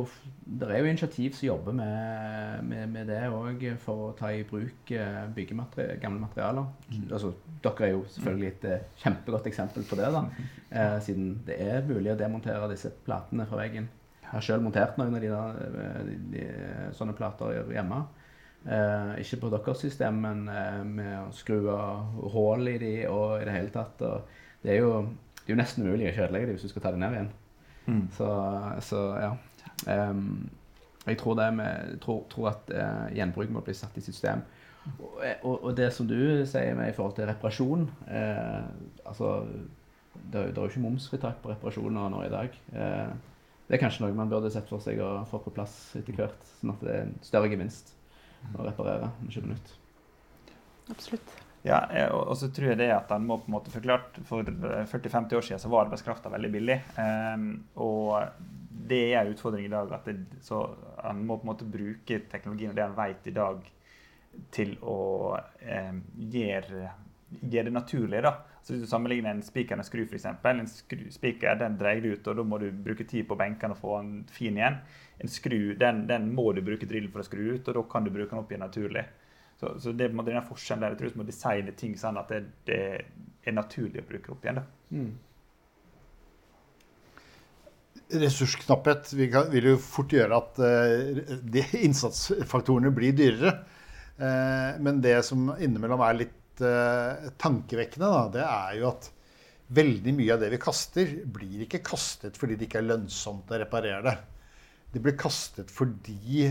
[0.66, 4.90] er jo initiativ som jobber med, med, med det òg, for å ta i bruk
[4.90, 6.66] eh, byggemateri gamle materialer.
[6.90, 7.06] Mm.
[7.12, 10.24] Altså, dere er jo selvfølgelig et eh, kjempegodt eksempel på det, da,
[10.70, 13.88] eh, siden det er mulig å demontere disse platene fra veggen.
[14.24, 16.46] Jeg har sjøl montert noen av de, der, eh, de, de,
[16.98, 18.02] sånne plater hjemme.
[18.66, 20.44] Eh, ikke på deres system, men
[20.98, 24.02] med å skru av hull i de og i det hele tatt.
[24.62, 24.94] det er jo
[25.38, 27.28] det er jo nesten umulig å ødelegge de hvis du skal ta de ned igjen.
[27.88, 28.04] Mm.
[28.12, 28.28] Så,
[28.84, 29.32] så, ja.
[30.10, 30.48] Um,
[31.06, 34.44] jeg tror, det med, tror, tror at uh, gjenbruk må bli satt i system.
[34.88, 38.68] Og, og, og, det som du sier med i forhold til reparasjon uh,
[39.04, 39.42] altså,
[40.14, 42.60] det, det, er jo ikke momsfritak på reparasjoner nå i dag.
[42.72, 43.10] Uh,
[43.68, 46.48] det er kanskje noe man burde sett for seg å få på plass etter hvert,
[46.60, 47.92] sånn at det er en større gevinst
[48.54, 49.74] å reparere å kjøpe nytt.
[50.88, 51.47] Absolutt.
[51.66, 51.80] Ja,
[52.14, 55.46] og så tror jeg det at han må på en måte forklart For 40-50 år
[55.48, 56.78] siden så var arbeidskrafta veldig billig.
[56.98, 57.48] Um,
[57.82, 58.28] og
[58.88, 59.92] det er en utfordring i dag.
[59.92, 60.68] at det, så
[61.02, 63.66] Han må på en måte bruke teknologien og det han vet i dag,
[64.54, 65.00] til å
[65.34, 66.92] um, gjøre,
[67.40, 68.22] gjøre, det naturlig.
[68.22, 68.36] da.
[68.62, 70.26] Så Hvis du sammenligner en spiker og en skru, f.eks.
[70.30, 73.74] En skru, spiker den dreier du ut, og da må du bruke tid på benkene
[73.74, 74.78] og få den fin igjen.
[75.18, 78.06] En skru den, den må du bruke drill for å skru ut, og da kan
[78.06, 79.08] du bruke den opp igjen naturlig.
[79.58, 80.94] Så, så det er den forskjellen der.
[80.94, 82.82] Jeg tror vi må designe ting sånn at det, det,
[83.48, 84.60] er naturlig å bruke opp igjen.
[84.92, 85.10] Mm.
[88.22, 93.56] Ressursknapphet vil jo fort gjøre at uh, de innsatsfaktorene blir dyrere.
[94.18, 99.10] Uh, men det som innimellom er litt uh, tankevekkende, da, det er jo at
[99.74, 103.60] veldig mye av det vi kaster, blir ikke kastet fordi det ikke er lønnsomt å
[103.60, 104.16] reparere det.
[104.94, 106.46] Det blir kastet fordi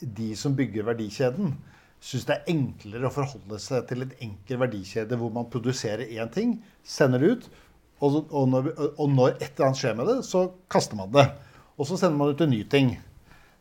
[0.00, 1.54] de som bygger verdikjeden,
[2.02, 6.30] syns det er enklere å forholde seg til en enkel verdikjede hvor man produserer én
[6.32, 7.48] ting, sender det ut,
[8.04, 11.26] og, og, når, og, når, et eller annet skjer med det, så kaster man det.
[11.76, 12.92] Og så sender man ut en ny ting.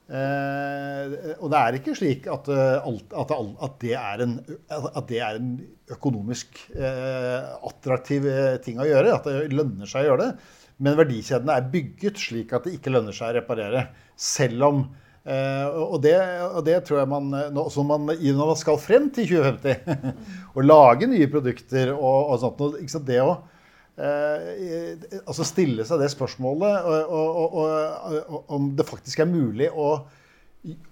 [0.05, 4.35] Eh, og det er ikke slik at, alt, at, at, det, er en,
[4.69, 5.55] at det er en
[5.95, 9.15] økonomisk eh, attraktiv eh, ting å gjøre.
[9.15, 10.51] At det lønner seg å gjøre det.
[10.83, 13.87] Men verdikjedene er bygget slik at det ikke lønner seg å reparere.
[14.19, 14.85] Selv om
[15.25, 16.13] og, det,
[16.51, 20.11] og, det, tror jeg man, når man, når man skal frem til 2050
[20.55, 26.03] og lage nye produkter og, og sånt, ikke sant, det å uh, altså stille seg
[26.03, 29.95] det spørsmålet og, og, om det faktisk er mulig å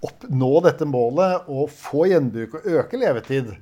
[0.06, 3.54] oppnå dette målet og få gjenbruk og øke levetid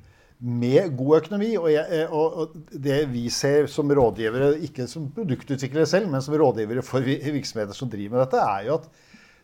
[0.42, 1.52] med god økonomi.
[1.56, 6.84] Og, jeg, og, det vi ser som rådgivere, ikke som produktutviklere selv, men som rådgivere
[6.86, 8.90] for virksomheter som driver med dette, er jo at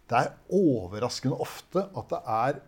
[0.09, 2.63] det er overraskende ofte at det er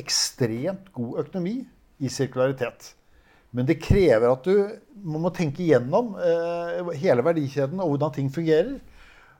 [0.00, 1.60] ekstremt god økonomi
[2.02, 2.94] i sirkularitet.
[3.52, 4.54] Men det krever at du
[5.04, 8.78] må tenke gjennom eh, hele verdikjeden og hvordan ting fungerer.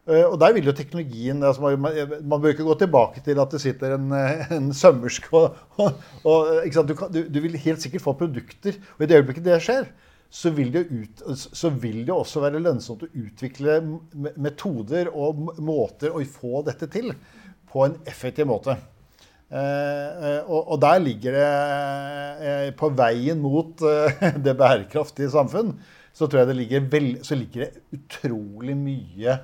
[0.02, 3.54] Eh, og der vil jo teknologien altså man, man, bør ikke gå tilbake til at
[3.54, 8.04] det sitter en, eh, en sømmersk og, og, og du, du, du, vil helt sikkert
[8.04, 8.76] få produkter.
[8.98, 9.88] Og i det øyeblikket det skjer,
[10.32, 13.76] så vil, ut, så vil det også være lønnsomt å utvikle
[14.40, 17.12] metoder og måter å få dette til
[17.68, 18.78] på en effektiv måte.
[19.52, 21.48] Eh, og, og, der ligger det
[22.40, 25.74] eh, På veien mot eh, det bærekraftige samfunn,
[26.16, 29.34] så tror jeg det ligger, vel, ligger det utrolig mye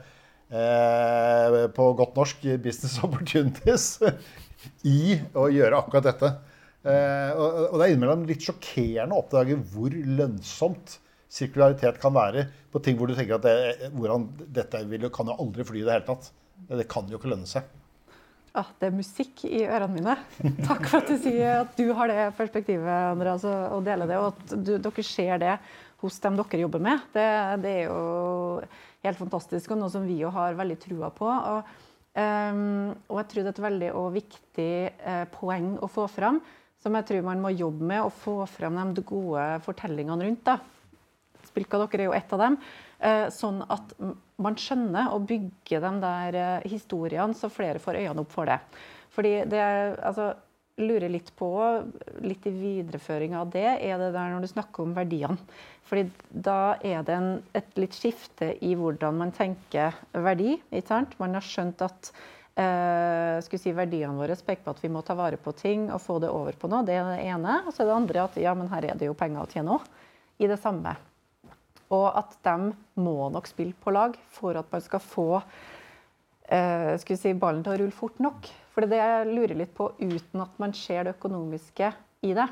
[0.48, 3.98] eh, på godt norsk business opportunities
[4.96, 6.33] i å gjøre akkurat dette.
[6.86, 12.80] Eh, og, det er innimellom litt sjokkerende å oppdage hvor lønnsomt sirkularitet kan være på
[12.84, 15.96] ting hvor du tenker at det, hvordan, dette vil, kan jo aldri fly i det
[15.96, 16.30] hele tatt.
[16.68, 17.66] Det kan jo ikke lønne seg.
[18.54, 20.14] Ja, det er musikk i ørene mine.
[20.68, 24.20] Takk for at du sier at du har det perspektivet, Andreas, og deler det.
[24.22, 25.56] Og at du, dere ser det
[26.02, 27.04] hos dem dere jobber med.
[27.14, 27.26] Det,
[27.64, 28.62] det, er jo
[29.04, 31.28] helt fantastisk, og noe som vi jo har veldig trua på.
[31.28, 31.74] Og,
[32.14, 32.64] um,
[33.10, 34.72] og jeg tror det er et veldig og viktig
[35.04, 36.40] uh, poeng å få fram
[36.82, 40.44] som jeg tror man må jobbe med å få frem de gode fortellingene rundt.
[40.46, 40.58] da.
[41.48, 42.58] Spilka dere er jo ett av dem.
[42.98, 43.94] Eh, sånn at
[44.42, 48.58] man skjønner å bygge de der eh, historiene, så flere får øynene opp for det.
[49.14, 50.32] Fordi det altså,
[50.78, 51.50] lurer litt på,
[52.22, 55.38] litt i videreføring av det, er det der når du snakker om verdiene.
[55.88, 60.58] Fordi da er det en, et litt skifte i hvordan man tenker verdi.
[61.18, 62.12] Man har skjønt at
[62.58, 66.02] eh, skulle si verdiene våre peker på at vi må ta vare på ting og
[66.02, 66.84] få det over på noe.
[66.86, 67.60] Det er det ene.
[67.66, 69.78] Og så er det andre at ja, men her er det jo penger å tjene
[69.78, 69.88] òg.
[70.38, 70.92] I det samme.
[71.94, 75.28] Og at de må nok spille på lag for at man skal få
[76.46, 78.50] eh, skulle si, ballen til å rulle fort nok.
[78.74, 81.90] For det er det jeg lurer litt på, uten at man ser det økonomiske
[82.28, 82.46] i det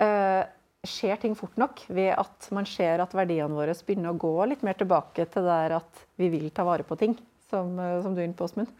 [0.00, 0.42] eh,
[0.82, 4.64] Skjer ting fort nok ved at man ser at verdiene våre begynner å gå litt
[4.66, 7.14] mer tilbake til der at vi vil ta vare på ting?
[7.52, 8.72] Som, eh, som du er inne på, Åsmund.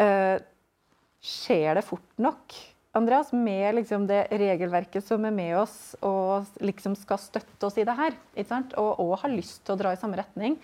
[0.00, 0.38] Eh,
[1.20, 2.56] skjer det fort nok,
[2.96, 7.84] Andreas, med liksom det regelverket som er med oss og liksom skal støtte oss i
[7.86, 8.16] det her,
[8.80, 10.56] og, og har lyst til å dra i samme retning,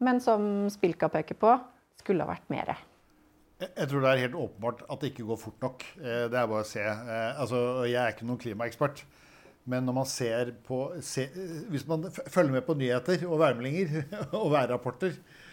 [0.00, 1.52] men som Spilka peker på,
[2.00, 2.72] skulle ha vært mer?
[3.60, 5.84] Jeg tror det er helt åpenbart at det ikke går fort nok.
[6.00, 6.82] Eh, det er bare å se.
[6.84, 9.04] Altså, jeg er ikke noen klimaekspert.
[9.70, 11.22] Men når man ser på se,
[11.72, 14.02] Hvis man følger med på nyheter og værmeldinger
[14.42, 15.43] og værrapporter, Eh,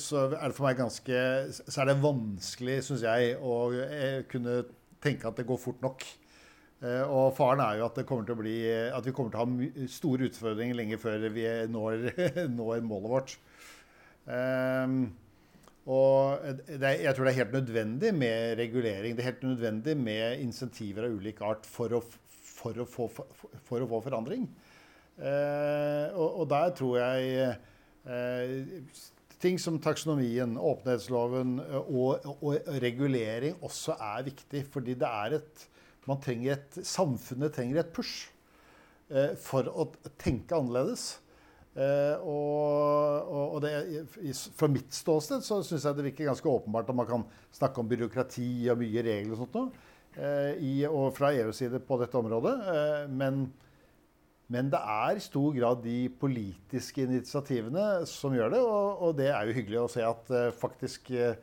[0.00, 1.16] så er det for meg ganske
[1.52, 4.62] Så er det vanskelig, syns jeg, å eh, kunne
[5.00, 6.04] tenke at det går fort nok.
[6.80, 8.56] Eh, og faren er jo at, det kommer til å bli,
[8.88, 12.06] at vi kommer til å ha store utfordringer lenge før vi når,
[12.58, 13.36] når målet vårt.
[15.90, 19.16] Og det, jeg tror det er helt nødvendig med regulering.
[19.16, 23.84] Det er helt nødvendig med insentiver av ulik art for å, for å, få, for
[23.84, 24.46] å få, forandring.
[25.20, 27.56] og, og der tror jeg Eh,
[29.40, 34.66] ting som taksonomien, åpenhetsloven eh, og, og, regulering også er viktig.
[34.72, 35.66] Fordi det er et
[36.08, 38.30] man trenger et, Samfunnet trenger et push
[39.12, 41.18] eh, for å tenke annerledes.
[41.70, 44.02] Eh, og, og, det,
[44.58, 47.90] fra mitt ståsted så syns jeg det virker ganske åpenbart at man kan snakke om
[47.92, 49.84] byråkrati og mye regler og sånt noe,
[50.18, 52.56] eh, og fra EUs side på dette området.
[52.74, 53.44] Eh, men
[54.50, 58.60] men det er i stor grad de politiske initiativene som gjør det.
[58.66, 61.36] Og, og det er jo hyggelig å se at uh, faktisk uh,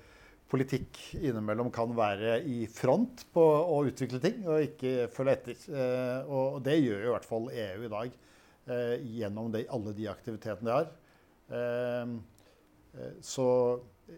[0.52, 5.62] politikk innimellom kan være i front på å utvikle ting, og ikke følge etter.
[5.72, 8.24] Uh, og det gjør jo i hvert fall EU i dag.
[8.68, 10.90] gjennom de, alle de aktivitetene de har.
[13.24, 13.46] Så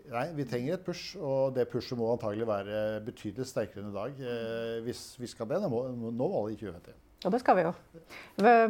[0.10, 4.00] nei, vi trenger et push, og det pushet må antagelig være betydelig sterkere enn i
[4.00, 6.98] dag hvis vi skal det nå, nå målet i 2050.
[7.26, 7.74] Og det skal vi jo.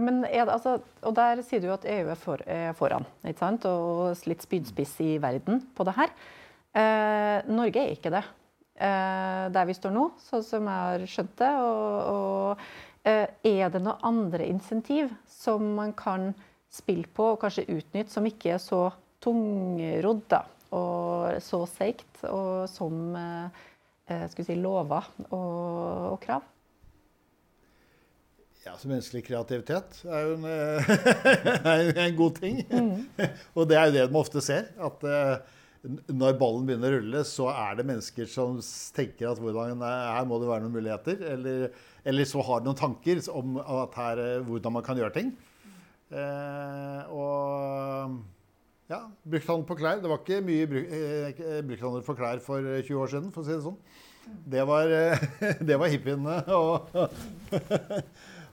[0.01, 3.67] Men det, altså, og der sier du at EU er, for, er foran ikke sant?
[3.69, 6.13] og litt spydspiss i verden på det her.
[6.73, 8.23] Eh, Norge er ikke det.
[8.79, 11.51] Eh, der vi står nå, sånn som jeg har skjønt det.
[11.61, 16.31] Og, og eh, er det noen andre insentiv som man kan
[16.73, 18.87] spille på og kanskje utnytte, som ikke er så
[19.23, 20.37] tungrodd
[20.77, 23.65] og så seigt, og som eh,
[24.13, 26.45] eh, si, lover og, og krav?
[28.65, 30.47] Ja, så Menneskelig kreativitet er jo en,
[31.71, 32.59] er en god ting.
[32.67, 33.05] Mm.
[33.55, 34.67] og det er jo det man ofte ser.
[34.83, 35.39] At uh,
[36.11, 38.57] når ballen begynner å rulle, så er det mennesker som
[38.95, 41.23] tenker at hvordan, her må det være noen muligheter.
[41.35, 41.69] Eller,
[42.03, 43.61] eller så har noen tanker om
[43.95, 45.31] her, hvordan man kan gjøre ting.
[46.09, 48.17] Eh, og
[48.91, 50.01] ja, brukthandel på klær.
[50.03, 53.47] Det var ikke mye bruk, eh, brukthandel for klær for 20 år siden, for å
[53.47, 53.79] si det sånn.
[54.51, 54.91] Det var,
[55.71, 56.41] det var hippiene.
[56.59, 56.91] og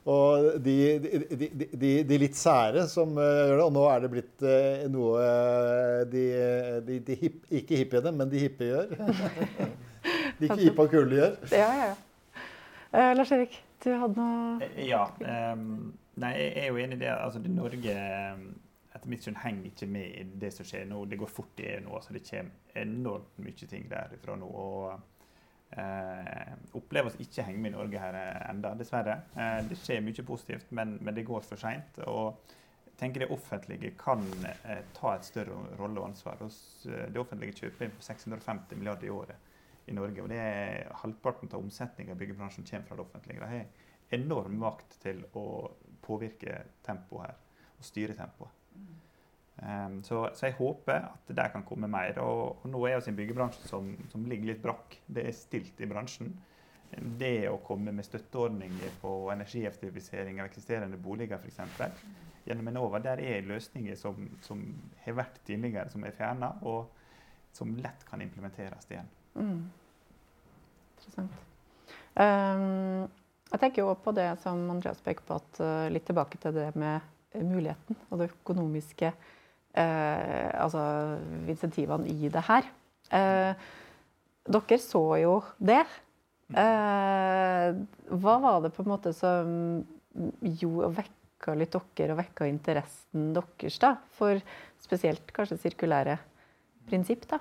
[0.06, 3.64] Og de, de, de, de, litt sære som uh, gjør det.
[3.64, 8.68] Og nå er det blitt uh, noe uh, de, hip, ikke hippiene, men de hippe
[8.68, 8.92] gjør.
[10.38, 11.34] de ikke hippe og kule gjør.
[11.50, 11.88] Ja, ja.
[12.94, 13.08] ja.
[13.18, 15.08] Lars Erik, du hadde noe Ja.
[15.18, 15.90] Um,
[16.22, 17.10] nei, jeg er jo enig i det.
[17.16, 17.98] Altså, det Norge
[18.96, 21.02] etter mitt syn henger ikke med i det som skjer nå.
[21.10, 21.98] Det går fort i EU nå.
[21.98, 24.48] Altså, det kommer enormt mye ting derifra nå.
[24.48, 26.45] og eh,
[26.78, 29.18] opplever oss ikke henge med i Norge her eh, enda, dessverre.
[29.36, 32.00] Eh, det skjer mye positivt, men, men det går for seint.
[32.00, 36.40] Jeg tenker det offentlige kan eh, ta et større rolle og ansvar.
[36.40, 39.52] Det offentlige kjøper inn for 650 milliarder i året
[39.86, 40.22] i Norge.
[40.22, 43.40] og det er Halvparten av omsetninga i byggebransjen kommer fra det offentlige.
[43.40, 45.46] De har enorm makt til å
[46.06, 47.42] påvirke tempoet her
[47.76, 48.62] og styre tempoet.
[49.56, 52.18] Um, så, så, jeg håper at det kan komme mer.
[52.20, 54.98] Og, og nå er vi en byggebransje som, som, ligger litt brakk.
[55.06, 56.34] Det er stilt i bransjen.
[56.90, 61.58] Det å komme med støtteordninger på energieffektivisering av eksisterende boliger f.eks.
[62.46, 64.62] gjennom Enova, der er løsninger som, som
[65.04, 66.86] har vært tidligere, som er fjerna, og
[67.56, 69.08] som lett kan implementeres igjen.
[69.34, 69.64] Mm.
[70.96, 71.42] Interessant.
[72.16, 73.06] Um,
[73.52, 76.70] jeg tenker jo på det som Andreas peker på, at uh, litt tilbake til det
[76.78, 77.04] med
[77.36, 80.82] muligheten og det økonomiske uh, altså
[81.50, 82.70] insentivene i det her.
[83.10, 83.52] Uh,
[84.46, 85.84] dere så jo det.
[86.54, 87.68] Eh,
[88.22, 89.48] hva var det på en måte som
[90.62, 94.40] jo vekka litt dere og vekka interessen deres da, for
[94.82, 96.18] spesielt kanskje sirkulære
[96.86, 97.26] prinsipp?
[97.30, 97.40] da?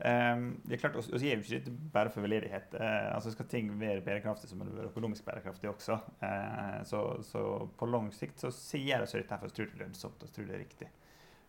[0.00, 2.72] Um, det er klart, Vi er jo ikke bare for veldedighet.
[2.72, 5.98] Uh, altså Skal ting være bærekraftig, så må det være økonomisk bærekraftig også.
[6.22, 7.42] Uh, så, så,
[7.76, 10.46] på lang sikt så sier jeg dette for å tro det er lønnsomt og tro
[10.46, 10.88] det er riktig.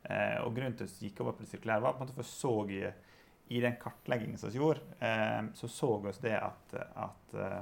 [0.10, 2.18] Eh, og Grunnen til at vi gikk over på det sirkulære, var på en måte
[2.18, 2.82] for så i,
[3.48, 7.62] i den kartleggingen som vi gjorde, eh, så så vi det at, at eh,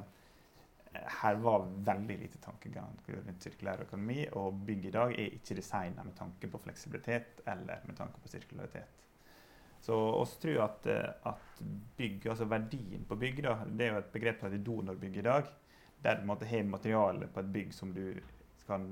[1.21, 4.23] her var veldig lite tankegang rundt sirkulær økonomi.
[4.37, 8.31] Og bygg i dag er ikke designa med tanke på fleksibilitet eller med tanke på
[8.31, 9.05] sirkularitet.
[9.79, 10.87] Så oss tror at,
[11.23, 11.61] at
[11.97, 15.27] bygg, altså verdien på bygg, da, det er jo et begrep som heter donorbygg i
[15.29, 15.53] dag.
[16.03, 18.19] Der du har materiale på et bygg som du
[18.67, 18.89] kan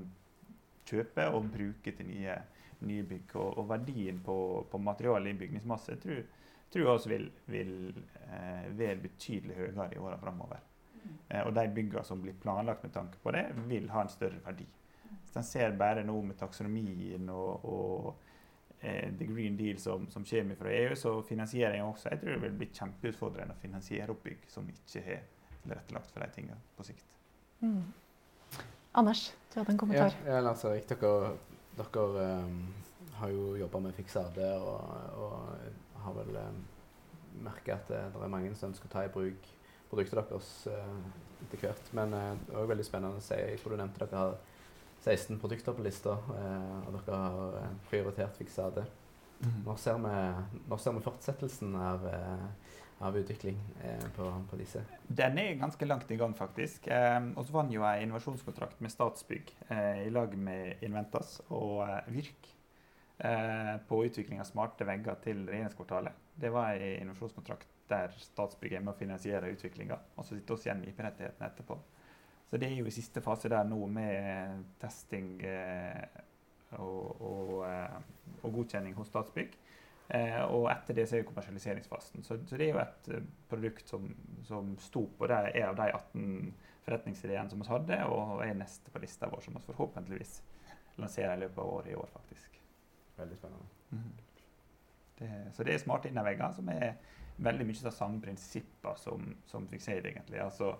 [0.88, 2.38] kjøpe og bruke til nye
[2.86, 3.34] nye bygg.
[3.36, 4.36] Og, og verdien på,
[4.70, 6.22] på materialet i bygningsmasse tror,
[6.72, 7.74] tror jeg også vil, vil
[8.28, 10.64] eh, være betydelig høyere i årene framover.
[10.94, 11.14] Mm.
[11.28, 14.40] Eh, og de byggene som blir planlagt med tanke på det, vil ha en større
[14.44, 14.66] verdi.
[15.08, 18.14] Hvis en ser bare nå med taksonomien og, og
[18.80, 22.42] eh, The Green Deal som, som, kommer fra EU, så finansiering også Jeg tror det
[22.42, 25.24] vil bli kjempeutfordrende å finansiere opp bygg som ikke har
[25.62, 27.16] tilrettelagt for de tingene på sikt.
[27.60, 27.82] Mm.
[28.98, 30.14] Anders, du hadde en kommentar.
[30.24, 31.36] Ja, ja altså, dere
[31.78, 32.62] dere um,
[33.18, 34.80] har jo jobba med fiksade og,
[35.18, 36.60] og har vel um,
[37.44, 39.48] merka at det, det, er mange som ønsker å ta i bruk
[39.88, 40.96] produktet deres eh,
[41.44, 41.90] etter hvert.
[41.96, 43.38] Men eh, det er òg veldig spennende å se.
[43.40, 44.34] Jeg tror du nevnte dere har
[45.04, 48.84] 16 produkter på lista, eh, og dere har uh, prioritert fiksade.
[49.38, 49.62] Mm.
[49.64, 50.12] Når, ser vi,
[50.68, 52.04] når ser vi fortsettelsen av
[52.98, 54.82] av utvikling eh, på, på, disse?
[55.06, 56.88] Den er ganske langt i gang, faktisk.
[56.90, 61.84] Eh, og så vant jo jeg innovasjonskontrakt med Statsbygg eh, i lag med Inventas og
[61.86, 62.57] eh, Virk eh,
[63.18, 66.20] på utvikling av smarte vegger til regjeringskvartalet.
[66.38, 69.96] Det var en innovasjonskontrakt der Statsbygg er med å finansiere utviklinga.
[70.16, 71.78] Og så sitter vi igjen med IP-rettighetene etterpå.
[72.50, 76.04] Så det er jo i siste fase der nå med testing eh,
[76.78, 77.50] og, og,
[78.42, 79.56] og godkjenning hos Statsbygg.
[80.08, 82.24] Eh, og etter det så er jo kommersialiseringsfasen.
[82.24, 83.10] Så, så, det er jo et
[83.50, 84.08] produkt som,
[84.48, 86.54] som sto på det, er av de 18
[86.86, 90.38] forretningsideene som vi hadde, og er neste på lista vår, som vi forhåpentligvis
[90.98, 92.57] lanserer i løpet av året i år, faktisk.
[93.18, 94.08] Veldig spennende.
[95.18, 96.92] Det, så det er smarte innavegger som er
[97.42, 100.38] veldig mye av samme prinsipper som, som Fixade, egentlig.
[100.42, 100.72] Altså,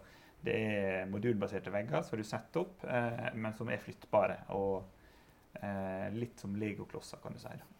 [0.45, 4.39] det er modulbaserte vegger som du setter opp, eh, men som er flyttbare.
[4.55, 7.51] Og eh, litt som legoklosser, kan du si.
[7.51, 7.75] da.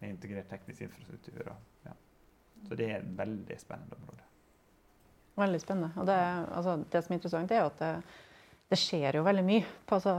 [0.00, 1.42] Med integrert teknisk infrastruktur.
[1.50, 1.94] Og, ja.
[2.68, 4.24] Så det er et veldig spennende område.
[5.38, 5.92] Veldig spennende.
[5.98, 6.18] Og det,
[6.58, 7.92] altså, det som er interessant, er jo at det,
[8.70, 9.66] det skjer jo veldig mye.
[9.86, 10.14] På, altså,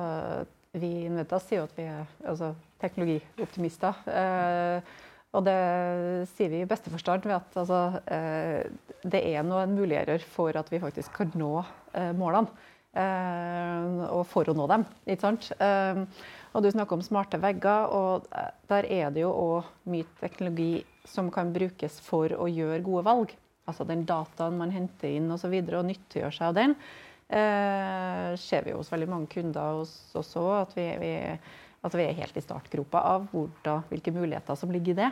[0.81, 4.01] vi i Inventas sier at vi er altså, teknologioptimister.
[4.09, 4.97] Eh,
[5.37, 5.59] og det
[6.31, 8.65] sier vi i beste forstand ved at altså, eh,
[9.05, 11.53] det er noen muligheter for at vi faktisk kan nå
[11.93, 12.49] eh, målene.
[12.97, 14.85] Eh, og for å nå dem.
[15.05, 15.51] ikke sant?
[15.61, 16.01] Eh,
[16.49, 18.25] og du snakker om smarte vegger, og
[18.71, 23.35] der er det jo òg mye teknologi som kan brukes for å gjøre gode valg.
[23.69, 25.35] Altså den dataen man henter inn osv.
[25.35, 26.75] Og, så videre, og nyttiggjør seg av den.
[27.29, 31.11] Eh, ser vi hos veldig mange kunder hos oss òg, at vi, vi,
[31.85, 35.09] at vi er helt i startgropa av hvordan, hvilke muligheter som ligger i det.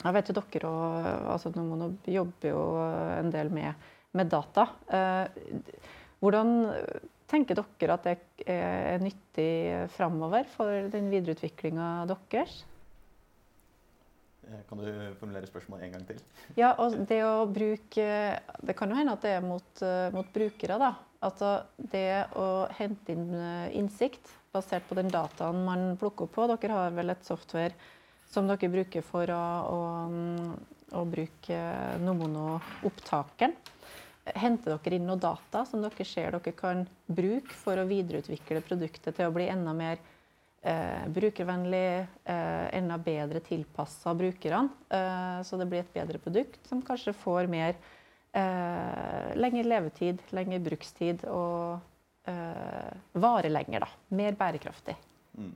[0.00, 2.62] Jeg vet jo dere og, altså Nomono jobber jo
[3.20, 4.64] en del med, med data.
[4.90, 5.52] Eh,
[6.20, 6.50] hvordan
[7.30, 8.16] tenker dere at det
[8.50, 9.52] er nyttig
[9.94, 12.56] framover for den videreutviklinga deres?
[14.48, 14.88] Eh, Kan du
[15.20, 16.18] formulere spørsmålet en gang til?
[16.58, 18.08] Ja, og det å bruke
[18.66, 20.90] Det kan jo hende at det er mot, eh, mot brukere, da.
[21.20, 26.46] Altså det å hente inn eh, innsikt basert på den dataen man plukker opp på.
[26.50, 27.74] Dere har vel et software
[28.30, 29.80] som dere bruker for å, å,
[30.10, 30.54] mm,
[30.96, 31.58] å bruke
[32.02, 33.56] Nomono-opptakeren.
[34.30, 39.16] Henter dere inn noe data som dere ser dere kan bruke for å videreutvikle produktet
[39.16, 40.00] til å bli enda mer
[40.62, 44.68] eh, brukervennlig, eh, enda bedre tilpassa brukerne.
[44.88, 47.74] Eh, så det blir et bedre produkt som kanskje får mer
[48.32, 51.80] eh, lengre levetid, lengre brukstid og
[52.30, 53.86] eh, varer lenger.
[53.86, 54.16] da.
[54.16, 54.96] Mer bærekraftig.
[55.38, 55.54] Mm.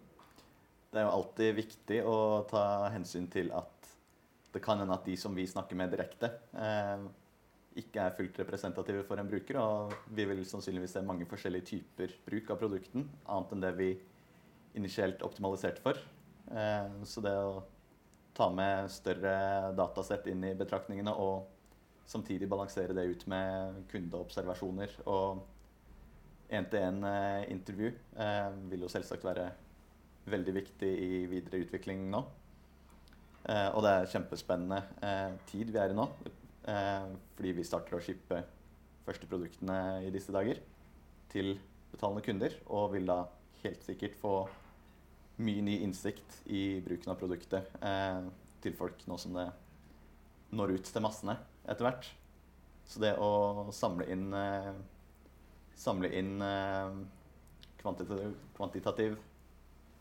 [0.94, 2.16] Det er jo alltid viktig å
[2.50, 3.70] ta hensyn til at
[4.54, 7.06] det kan hende at de som vi snakker med direkte, eh,
[7.82, 9.58] ikke er fullt representative for en bruker.
[9.58, 13.88] Og vi vil sannsynligvis se mange forskjellige typer bruk av produkten, annet enn det vi
[14.78, 15.98] initielt optimaliserte for.
[16.54, 17.64] Eh, så det å
[18.34, 21.50] ta med større datasett inn i betraktningene og
[22.06, 25.42] samtidig balansere det ut med kundeobservasjoner og
[26.54, 27.90] én-til-én-intervju
[28.20, 29.48] eh, vil jo selvsagt være
[30.30, 32.20] veldig viktig i videre utvikling nå.
[33.48, 36.06] Eh, og det er kjempespennende eh, tid vi er i nå,
[36.70, 38.42] eh, fordi vi starter å shippe
[39.04, 40.60] første produktene i disse dager
[41.32, 41.56] til
[41.92, 43.24] betalende kunder, og vil da
[43.64, 44.36] helt sikkert få
[45.44, 48.22] mye ny innsikt i bruken av produktet eh,
[48.64, 49.48] til folk nå som det
[50.54, 51.34] når ut til massene
[51.68, 52.08] etter hvert.
[52.84, 54.72] Så det å samle inn, eh,
[55.78, 56.98] samle inn eh,
[57.80, 59.16] kvantitativ, kvantitativ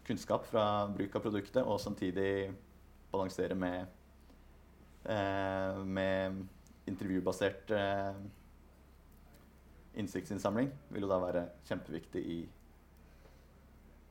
[0.04, 2.52] kunnskap fra bruk av produktet, og samtidig
[3.12, 3.88] balansere med,
[5.06, 6.44] eh, med
[6.88, 7.72] intervjubasert
[9.96, 12.38] innsiktsinnsamling, vil jo da være kjempeviktig i,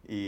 [0.08, 0.22] i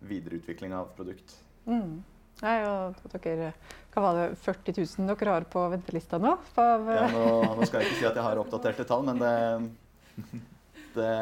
[0.00, 1.36] videreutvikling av produkt.
[1.68, 2.00] Mm.
[2.38, 3.50] Nei, og dere,
[3.94, 6.36] hva var det, 40 000 dere har på ventelista nå?
[6.54, 7.24] Av, Ja, nå,
[7.58, 9.32] nå skal jeg ikke si at jeg har oppdaterte tall, men det,
[10.98, 11.12] det,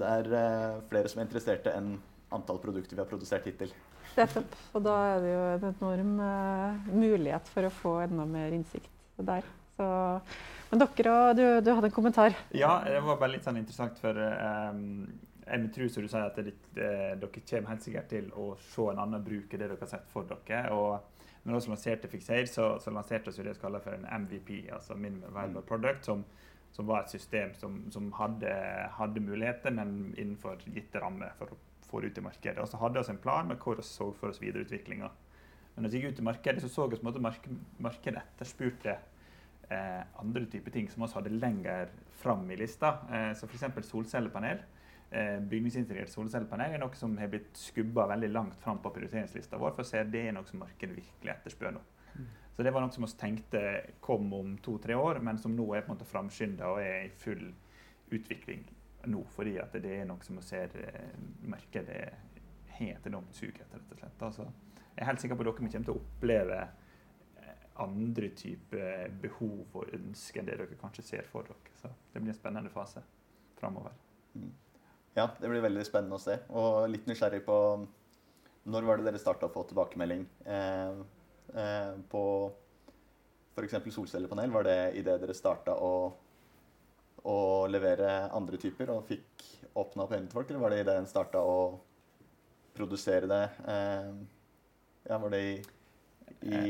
[0.00, 1.96] det er eh, flere som er interesserte enn
[2.30, 3.72] antall produkter vi har produsert hittil.
[4.14, 4.54] Nettopp.
[4.74, 8.90] Og da er det jo en enorm uh, mulighet for å få enda mer innsikt
[9.18, 9.46] der.
[9.76, 9.88] Så,
[10.70, 12.36] men dere, og du, du hadde en kommentar.
[12.54, 15.08] Ja, det var bare litt sånn interessant, for um,
[15.50, 18.90] jeg tror som du sier at det, eh, dere kommer helt sikkert til å se
[18.90, 20.70] en annen bruk enn det dere har sett for dere.
[20.74, 21.00] og
[21.42, 24.94] når vi lanserte Fixaid, så, så lanserte vi det vi kaller for en MVP, altså
[24.94, 26.24] Minimum Viable Product, som,
[26.72, 28.52] som var et system som, som hadde,
[28.98, 32.60] hadde muligheter, men innenfor gitte rammer for å få det ut i markedet.
[32.60, 35.08] Og så hadde vi en plan med hvor vi så for oss videreutviklinga.
[35.74, 37.48] Men når vi gikk ut i markedet, så så vi at
[37.80, 38.98] markedet etterspurte
[39.70, 42.98] eh, andre typer ting som vi hadde lenger fram i lista.
[43.08, 43.88] Eh, så f.eks.
[43.88, 44.60] solcellepanel.
[45.10, 49.74] Eh, bygningsintegrert solcellepanel er noe som har blitt skubba veldig langt fram på prioriteringslista vår,
[49.74, 51.82] for å se at det er noe som markedet virkelig etterspør nå.
[52.60, 53.60] Så det var noe som vi tenkte
[54.04, 57.12] kom om to-tre år, men som nå er på en måte framskynda og er i
[57.22, 57.46] full
[58.12, 58.66] utvikling
[59.08, 59.22] nå.
[59.32, 61.14] Fordi at det er noe som vi ser eh,
[61.48, 62.02] markedet
[62.76, 64.24] har et enormt sug etter, rett og slett.
[64.28, 64.46] Altså,
[64.90, 69.80] jeg er helt sikker på at dere kommer til å oppleve eh, andre typer behov
[69.80, 71.78] og ønsker enn det dere kanskje ser for dere.
[71.80, 73.02] Så det blir en spennende fase
[73.56, 73.96] framover.
[75.20, 76.38] Ja, det blir veldig spennende å se.
[76.56, 77.56] Og litt nysgjerrig på
[78.70, 81.00] når var det dere starta å få tilbakemelding eh,
[81.60, 82.22] eh, på
[83.52, 83.76] f.eks.
[83.92, 84.52] solcellepanel?
[84.54, 85.92] Var det idet dere starta å,
[87.28, 89.44] å levere andre typer og fikk
[89.74, 91.58] åpna opp øynene til folk, eller var det idet en starta å
[92.76, 93.42] produsere det?
[93.74, 94.14] Eh,
[95.10, 95.52] ja, var det i,
[96.48, 96.64] i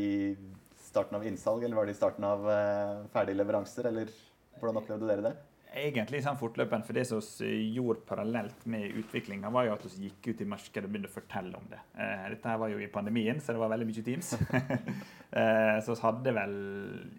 [0.88, 4.10] starten av innsalg, eller var det i starten av eh, ferdige leveranser, eller
[4.58, 5.36] hvordan opplevde dere det?
[5.70, 10.08] Egentlig sånn fortløpende, for det som vi gjorde parallelt med utviklinga, var jo at vi
[10.08, 11.78] gikk ut i markedet og begynte å fortelle om det.
[11.94, 14.32] Eh, dette her var jo i pandemien, så det var veldig mye Teams.
[15.38, 16.56] eh, så vi hadde vel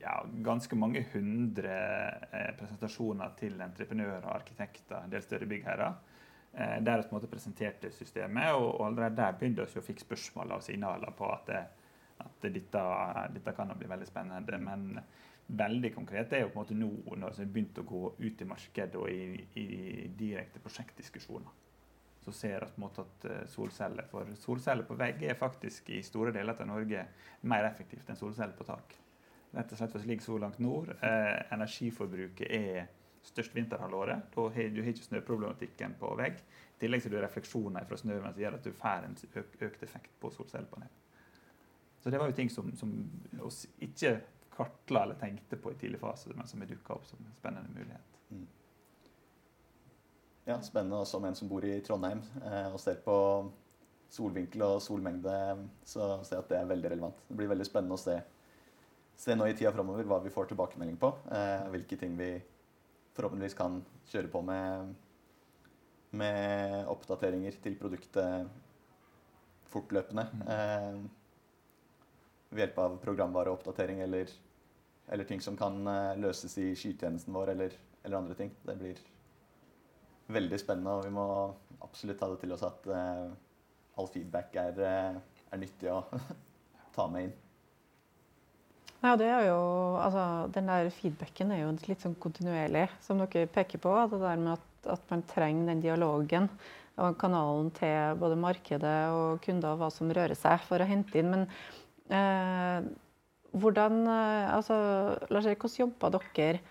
[0.02, 1.78] ja, ganske mange hundre
[2.28, 6.00] eh, presentasjoner til entreprenører, arkitekter, en del større byggherrer.
[6.52, 10.58] Der vi på en måte presenterte systemet, og, allerede der begynte vi å fikk spørsmål
[10.58, 11.54] og signaler på at,
[12.20, 12.82] at dette,
[13.38, 14.60] dette kan bli veldig spennende.
[14.60, 15.00] men
[15.58, 18.02] veldig konkret det er jo på en måte nå når vi har begynt å gå
[18.20, 19.68] ut i markedet og i, i
[20.18, 21.60] direkte prosjektdiskusjoner.
[22.22, 26.54] Så ser vi at eh, solceller for solceller på vegg er faktisk i store deler
[26.54, 27.06] av Norge
[27.50, 28.98] mer effektivt enn solceller på tak.
[29.52, 30.94] Rett og slett for vi ligger så langt nord.
[31.02, 32.92] Eh, energiforbruket er
[33.26, 34.30] størst vinterhalvåret.
[34.36, 36.38] Da har du ikke snøproblematikken på vegg.
[36.78, 39.18] I tillegg har du refleksjoner fra snøen som gjør at du får en
[39.68, 40.94] økt effekt på solcellepanel.
[42.02, 42.94] Så det var jo ting som, som
[43.46, 44.16] oss ikke
[44.56, 48.20] kartla eller tenkte på i tidlig fase, men som dukka opp som en spennende mulighet.
[48.30, 48.48] Mm.
[50.46, 53.16] Ja, spennende også som en som bor i Trondheim eh, og ser på
[54.12, 55.34] solvinkel og solmengde,
[55.88, 57.22] så ser jeg at det er veldig relevant.
[57.28, 58.18] Det blir veldig spennende å se,
[59.16, 61.14] se nå i tida framover hva vi får tilbakemelding på.
[61.32, 62.34] Eh, hvilke ting vi
[63.16, 63.80] forhåpentligvis kan
[64.12, 64.92] kjøre på med,
[66.20, 68.52] med oppdateringer til produktet
[69.72, 70.28] fortløpende.
[70.36, 70.46] Mm.
[70.52, 71.21] Eh,
[72.52, 74.32] ved hjelp av programvareoppdatering eller,
[75.08, 78.52] eller ting som kan uh, løses i skytjenesten vår eller, eller, andre ting.
[78.68, 79.00] Det blir
[80.32, 81.28] veldig spennende, og vi må
[81.82, 83.30] absolutt ta det til oss at uh,
[84.00, 86.04] all feedback er, uh, er nyttig å
[86.98, 87.40] ta med inn.
[89.02, 89.62] Ja, det er jo,
[89.98, 93.96] altså, Den der feedbacken er jo litt sånn kontinuerlig, som dere peker på.
[94.12, 96.52] Det der med at, at man trenger den dialogen
[97.02, 101.18] og kanalen til både markedet og kunder og hva som rører seg, for å hente
[101.18, 101.32] inn.
[101.32, 101.91] Men Eh,
[103.52, 104.76] hvordan eh, altså,
[105.32, 106.62] Lars Erik, hvordan jobba dere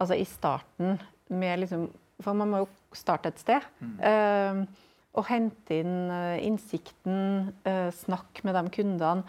[0.00, 1.88] altså, i starten med liksom
[2.20, 3.64] For man må jo starte et sted.
[3.80, 3.94] Mm.
[4.04, 4.88] Eh,
[5.18, 7.48] og hente inn innsikten,
[7.98, 9.24] snakk med de kundene.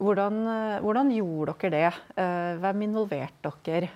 [0.00, 0.38] Hvordan,
[0.80, 1.90] hvordan, gjorde dere det?
[2.62, 3.90] hvem involverte dere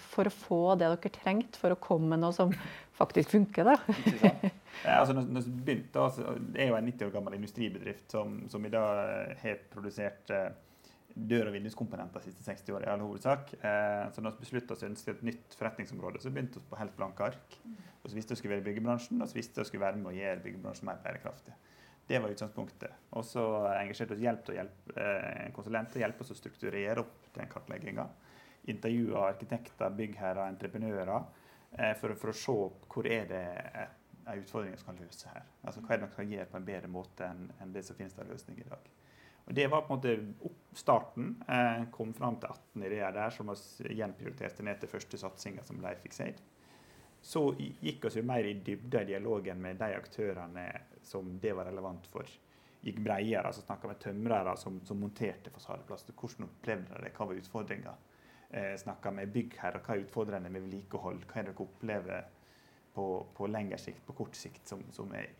[0.00, 2.54] for å få det dere trengte for å komme med noe som
[2.98, 3.72] faktisk funker?
[3.72, 3.78] da?
[4.84, 5.16] ja, altså,
[5.46, 9.60] begynte, altså, det er jo en 90 år gammel industribedrift som, som i dag har
[9.72, 10.32] produsert
[11.16, 12.86] dør- og vinduskomponenter de siste 60 årene.
[12.86, 13.54] i all hovedsak.
[13.54, 16.80] Eh, så når vi besluttet oss å ønske et nytt forretningsområde, så begynte vi på
[16.80, 17.56] helt blanke ark.
[18.02, 20.12] Og så visste vi skulle være i byggebransjen, og så visste vi skulle være med
[20.12, 21.54] å gjøre byggebransjen mer bærekraftig.
[22.06, 22.92] Det var utgangspunktet.
[23.18, 23.42] Og så
[23.80, 28.06] engasjerte vi hjelp, eh, til å hjelpe oss å strukturere opp den kartlegginga.
[28.68, 31.24] Intervjua arkitekter, byggherrer, entreprenører eh,
[32.00, 32.56] for, for, å se
[32.92, 33.44] hvor er det
[34.26, 35.44] en utfordring som kan løse her.
[35.62, 37.98] Altså Hva er det man kan gjøre på en bedre måte enn, enn det som
[37.98, 38.88] finnes av løsning i dag.
[39.46, 41.42] Og Det var på en måte starten.
[41.48, 45.78] Eh, kom fram til 18 ideer der som vi gjenprioriterte ned til første satsinga som
[45.78, 46.40] ble Fixaid.
[47.22, 50.66] Så gikk vi mer i dybde i dialogen med de aktørene
[51.02, 52.26] som det var relevant for.
[52.82, 56.14] Gikk bredere, altså snakka med tømrere som, som monterte fasadeplaster.
[56.14, 57.94] Hvordan opplevde de det, hva var utfordringa?
[58.50, 61.24] Eh, snakka med byggherrer, hva er utfordrende med vedlikehold?
[61.26, 62.28] Hva er det dere opplever
[62.94, 65.32] på, på lengre sikt, på kort sikt, som, som er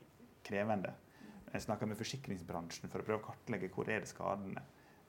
[0.47, 0.91] krevende?
[1.53, 4.65] Jeg snakka med forsikringsbransjen for å prøve å kartlegge hvor er det skadene.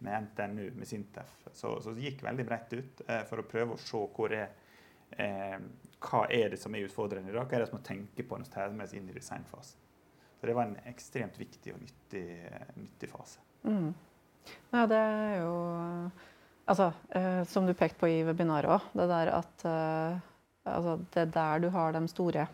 [0.06, 1.32] Med NTNU, med Sintef.
[1.50, 4.54] Så, så det gikk veldig bredt ut eh, for å prøve å se hvor er,
[5.18, 5.58] eh,
[6.06, 7.50] hva er det som er utfordrende i dag.
[7.50, 9.82] Hva er det som må tenke på når tar med inn i designfasen.
[10.38, 12.28] Så det var en ekstremt viktig og nyttig,
[12.78, 13.42] nyttig fase.
[13.66, 13.90] Mm.
[14.70, 15.54] Ja, det er jo
[16.68, 20.18] Altså, eh, som du pekte på i webinaret òg, det der at eh,
[20.68, 22.48] altså, det er der du har de store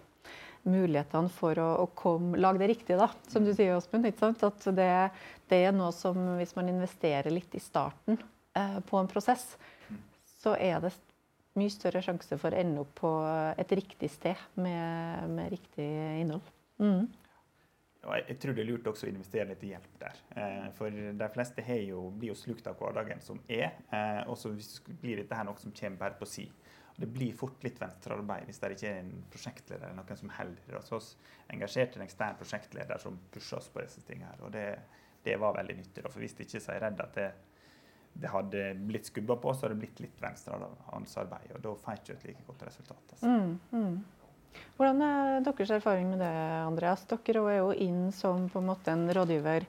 [0.69, 4.05] mulighetene for å, å komme, lage det riktige, da, som du sier, Åsmund.
[4.05, 4.91] Det,
[5.49, 8.19] det, er noe som hvis man investerer litt i starten
[8.55, 9.55] eh, på en prosess,
[10.43, 10.93] så er det
[11.59, 13.09] mye større sjanse for å ende opp på
[13.61, 15.89] et riktig sted med, med riktig
[16.21, 16.47] innhold.
[16.81, 17.09] Mm.
[18.03, 20.17] Jeg tror det er lurt også å investere litt i hjelp der.
[20.35, 23.77] Eh, for de fleste jo, blir jo slukt av hverdagen som er.
[23.95, 24.51] Eh, og så
[24.99, 26.49] blir dette her noe som kommer bare på si.
[26.95, 30.83] Det blir fort litt venstrearbeid hvis det ikke er en prosjektleder eller noen som holder
[30.85, 34.29] Så vi engasjerte en ekstern prosjektleder som pusha oss på disse tingene.
[34.29, 34.67] her, og det,
[35.25, 36.03] det var veldig nyttig.
[36.05, 37.29] For hvis ikke så er jeg redd at det,
[38.13, 41.55] det hadde blitt skubba på, så hadde det blitt litt venstrehåndsarbeid.
[41.55, 43.15] Og da får jeg ikke et like godt resultat.
[43.15, 43.31] Altså.
[43.31, 43.97] Mm, mm.
[44.77, 46.33] Hvordan er deres erfaring med det,
[46.63, 47.05] Andreas?
[47.09, 49.67] Dere er jo inn som på en måte en rådgiver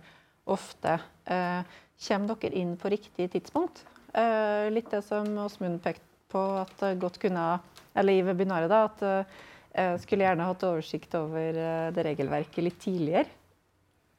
[0.51, 0.99] ofte.
[1.25, 1.61] Eh,
[2.07, 3.85] kommer dere inn på riktig tidspunkt?
[4.15, 6.05] Eh, litt det som Åsmund pekte
[6.35, 7.61] på at godt kunne
[7.95, 9.29] Eller i webinaret, da, at
[9.75, 13.29] jeg skulle gjerne hatt oversikt over eh, det regelverket litt tidligere.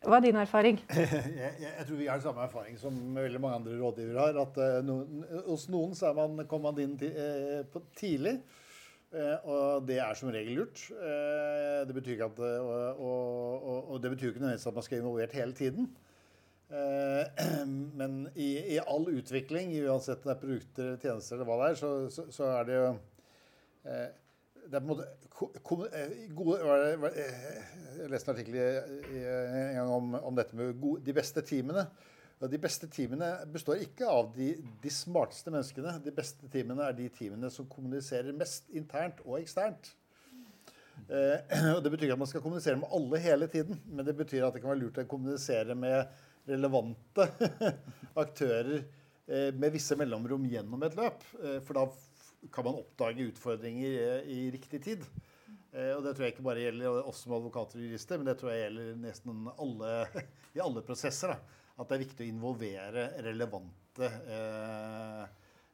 [0.05, 0.77] Hva er din erfaring?
[0.93, 4.37] Jeg, jeg, tror vi har samme erfaring som veldig mange andre rådgivere har.
[4.43, 4.99] at no,
[5.47, 6.93] Hos noen er man, kommer man inn
[7.97, 8.35] tidlig.
[9.15, 10.81] Uh, og det er som regel lurt.
[11.87, 15.05] det betyr ikke at, og, og, og, det betyr ikke nødvendigvis at man skal være
[15.05, 15.87] involvert hele tiden.
[17.99, 21.79] men i, i, all utvikling, uansett om det er produkter, tjenester eller hva det er,
[21.79, 22.87] så, så, så er det jo
[24.65, 25.05] det er på en måte
[25.93, 27.29] eh, gode, eh,
[27.99, 31.85] Jeg leste en artikkel en gang om, om dette med gode, de beste teamene.
[32.35, 34.51] De beste teamene består ikke av de,
[34.83, 35.93] de, smarteste menneskene.
[36.03, 39.93] De beste teamene er de teamene som kommuniserer mest internt og eksternt.
[41.07, 44.17] Eh, og Det betyr ikke at man skal kommunisere med alle hele tiden, men det
[44.19, 46.11] betyr at det kan være lurt å kommunisere med
[46.49, 47.29] relevante
[48.25, 51.23] aktører eh, med visse mellomrom gjennom et løp.
[51.39, 51.87] Eh, for da
[52.53, 55.07] kan man oppdage utfordringer eh, i riktig tid.
[55.71, 58.37] Eh, og Det tror jeg ikke bare gjelder oss som advokater og jurister, men det
[58.39, 59.93] tror jeg gjelder nesten alle,
[60.57, 61.35] i alle prosesser.
[61.35, 61.63] Da.
[61.75, 65.23] At det er viktig å involvere relevante, eh,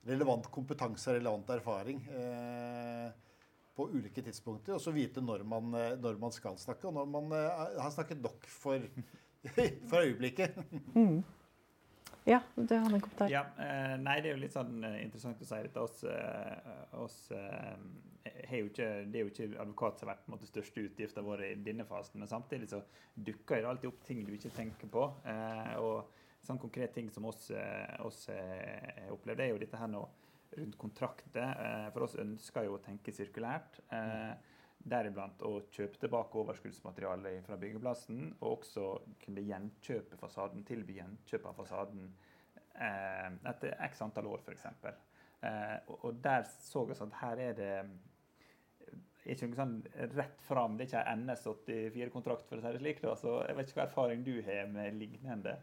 [0.09, 3.11] relevant kompetanse og relevant erfaring eh,
[3.77, 4.75] på ulike tidspunkter.
[4.77, 7.93] Og så vite når man, eh, når man, skal snakke, og når man eh, har
[7.93, 8.87] snakket nok for,
[9.91, 10.57] for øyeblikket.
[10.95, 11.21] Mm.
[12.24, 13.32] Ja, du hadde en kommentar.
[13.34, 15.82] Ja, eh, nei, det er jo litt sånn eh, interessant å si dette.
[15.82, 17.76] Oss, eh, oss eh,
[18.59, 21.26] jo ikke, Det er jo ikke advokat som har vært på en måte, største utgiften
[21.26, 22.22] vår i denne fasen.
[22.22, 22.84] Men samtidig så
[23.15, 25.07] dukker det alltid opp ting du ikke tenker på.
[25.26, 26.13] Eh, og
[26.45, 28.28] sånn konkret ting som oss, eh, oss
[29.13, 30.05] opplevde, er jo dette her nå
[30.57, 31.91] rundt kontrakter.
[31.93, 33.80] for oss ønsker jo å tenke sirkulært.
[33.89, 34.34] Eh,
[34.82, 38.86] Deriblant å kjøpe tilbake overskuddsmateriale fra byggeplassen, og også
[39.21, 42.07] kunne gjenkjøpe fasaden, tilby gjenkjøp av fasaden
[42.73, 44.65] eh, etter x antall år, f.eks.
[45.41, 47.75] Eh, og, og der så vi at her er det
[49.29, 49.75] ikke noe sånn
[50.15, 50.77] rett fram.
[50.77, 53.01] Det er ikke en NS84-kontrakt, for å si det slik.
[53.03, 53.13] Da.
[53.19, 55.57] Så jeg vet ikke hva erfaring du har med lignende.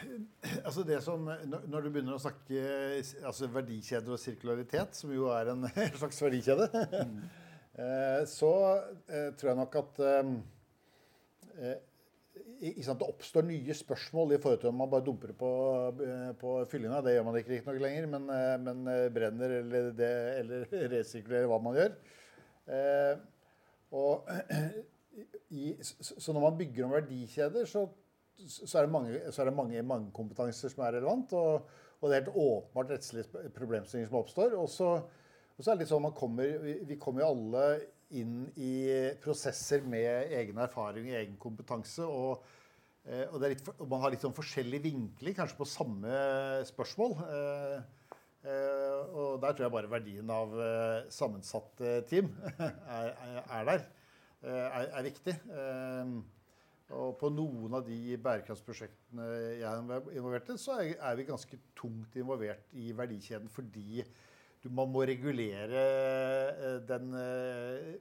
[0.66, 1.28] Altså det som,
[1.68, 2.62] Når du begynner å snakke
[3.26, 5.68] altså verdikjeder og sirkularitet, som jo er en
[6.00, 7.20] slags verdikjede, mm.
[8.38, 8.52] så
[9.08, 11.78] eh, tror jeg nok at eh,
[12.60, 15.50] det oppstår nye spørsmål i forhold til om man bare dumper på,
[16.40, 17.00] på fyllinga.
[17.04, 18.26] Det gjør man ikke riktignok lenger, men,
[18.66, 20.10] men, brenner eller, det,
[20.42, 21.94] eller resirkulerer hva man gjør.
[23.96, 24.28] Og,
[25.62, 27.86] i, så når man bygger om verdikjeder, så
[28.48, 31.32] så er det mange, så er det mange, mange kompetanser som er relevant.
[31.36, 31.70] Og,
[32.00, 34.56] og, det er helt åpenbart rettslige problemstillinger som oppstår.
[34.58, 34.92] Og så,
[35.56, 37.66] og så er det litt sånn man kommer, vi, vi kommer jo alle
[38.18, 38.72] inn i
[39.22, 42.06] prosesser med egen erfaring og egen kompetanse.
[42.06, 42.42] Og,
[43.06, 46.24] eh, og, litt, og man har litt sånn forskjellig vinkling kanskje på samme
[46.70, 47.16] spørsmål.
[47.28, 47.78] Eh,
[48.48, 50.58] eh, og der tror jeg bare verdien av
[51.12, 52.32] sammensatte team
[52.98, 53.14] er,
[53.44, 53.88] er der.
[54.40, 55.34] Er, er viktig.
[56.90, 59.26] Og på noen av de bærekraftsprosjektene
[59.60, 64.02] jeg er involvert i, så er vi ganske tungt involvert i verdikjeden fordi
[64.68, 65.82] man må regulere
[66.52, 67.94] eh, den eh,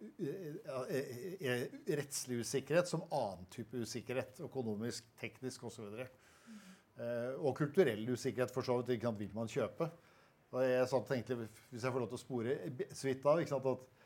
[1.40, 1.62] eh,
[1.96, 4.42] rettslige usikkerhet som annen type usikkerhet.
[4.44, 5.86] Økonomisk, teknisk osv.
[5.86, 6.10] Og,
[7.40, 9.08] og kulturell usikkerhet, for så vidt.
[9.22, 9.88] Vil man kjøpe?
[10.66, 11.38] Jeg tenkte,
[11.70, 12.58] Hvis jeg får lov til å spore
[12.92, 13.99] så vidt av ikke sant, at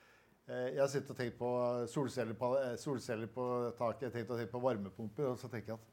[0.47, 1.49] jeg har sittet og tenkt på
[1.87, 3.43] solceller på, eh, solceller på
[3.77, 5.29] taket, jeg har tenkt, og tenkt på varmepumper.
[5.31, 5.85] Og så tenker jeg at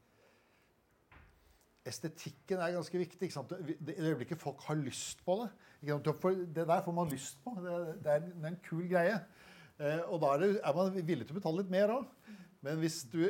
[1.92, 3.28] estetikken er ganske viktig.
[3.28, 3.53] Ikke sant?
[3.55, 5.51] I det øyeblikket folk har lyst på det.
[5.80, 7.55] Det der får man lyst på.
[7.62, 7.94] Det er,
[8.26, 9.20] det er en kul greie.
[9.78, 12.11] Eh, og da er, det, er man villig til å betale litt mer òg.
[12.66, 13.22] Men hvis du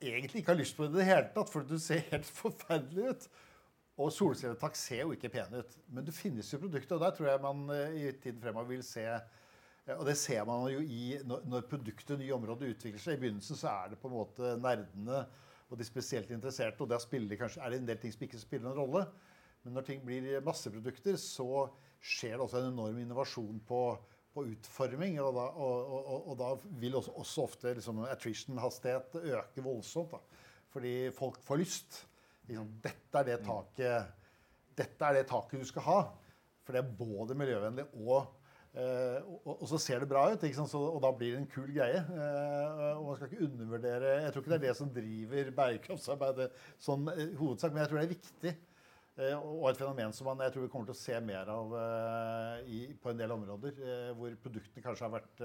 [0.00, 3.10] egentlig ikke har lyst på det i det hele tatt, fordi du ser helt forferdelig
[3.12, 3.28] ut
[3.94, 5.76] Og solcelletak ser jo ikke pene ut.
[5.86, 9.04] Men det finnes jo produkter, og der tror jeg man i tiden fremover vil se
[9.92, 13.18] og det ser man jo i når produktet, nye områder, utvikler seg.
[13.18, 15.24] I begynnelsen så er det på en måte nerdene
[15.68, 16.80] og de spesielt interesserte.
[16.80, 19.04] Og der spiller kanskje, er det en del ting som ikke spiller noen rolle.
[19.64, 21.66] Men når ting blir masseprodukter, så
[22.04, 23.82] skjer det også en enorm innovasjon på,
[24.32, 25.20] på utforming.
[25.24, 30.16] Og da, og, og, og da, vil også, også ofte liksom, attrition-hastighet øke voldsomt.
[30.16, 30.44] Da.
[30.72, 32.04] Fordi folk får lyst.
[32.48, 34.20] Liksom, dette er det taket
[34.74, 35.98] dette er det taket du skal ha.
[36.64, 38.32] For det er både miljøvennlig og
[38.74, 42.00] og, og, så ser det bra ut, så, og da blir det en kul greie.
[42.10, 46.48] Uh, og man skal ikke undervurdere Jeg tror ikke det er det som driver bærekraftsarbeidet
[46.82, 48.54] som uh, hovedsak, men jeg tror det er viktig.
[49.14, 51.74] og et fenomen som man, jeg tror vi kommer til å se mer av
[52.66, 53.76] i, på en del områder.
[54.18, 55.42] hvor produktene kanskje har vært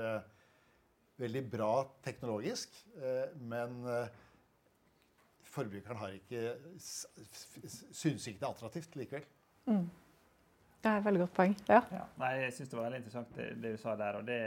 [1.21, 2.80] veldig bra teknologisk,
[3.38, 3.77] men
[5.53, 9.30] forbrukeren har ikke syns ikke det er attraktivt likevel.
[9.69, 9.86] Mm.
[10.80, 11.55] Det er et veldig godt poeng.
[11.67, 11.80] Ja.
[11.91, 12.03] ja.
[12.21, 14.19] Nei, jeg syns det var veldig interessant det, det, du sa der.
[14.19, 14.41] og det,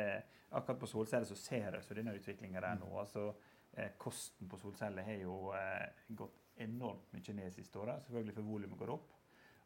[0.52, 2.88] Akkurat på solceller så ser jeg så denne utviklinga der nå.
[3.00, 3.30] altså
[3.72, 8.48] eh, kosten på solceller har jo eh, gått enormt mye ned siste året, Selvfølgelig for
[8.48, 9.14] volumet går opp.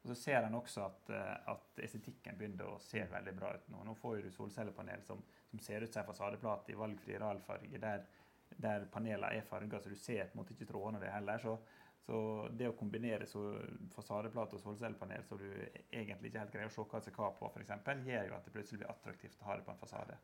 [0.03, 3.73] Og så ser en også at, eh, at, estetikken begynner å se veldig bra ut
[3.73, 3.83] nå.
[3.87, 8.07] Nå får du solcellepanel som, som ser ut som en fasadeplate i valgfri ralfarge, der,
[8.55, 11.43] der panelene er farga, så du ser på en måte ikke trådene det heller.
[11.43, 11.57] Så,
[12.07, 12.19] så,
[12.55, 13.43] det å kombinere så
[13.97, 17.31] fasadeplate og solcellepanel så du egentlig ikke helt greier å se hva som er hva
[17.35, 17.73] på, f.eks.,
[18.07, 20.19] gjør jo at det plutselig blir attraktivt å ha det på en fasade.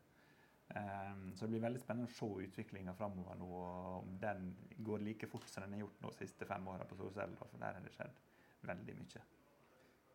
[0.73, 4.47] Um, så det blir veldig spennende å se utviklinga framover nå, og om den
[4.87, 7.35] går like fort som den har gjort nå de siste fem åra på solceller.
[7.41, 8.23] For der har det skjedd
[8.69, 9.25] veldig mye.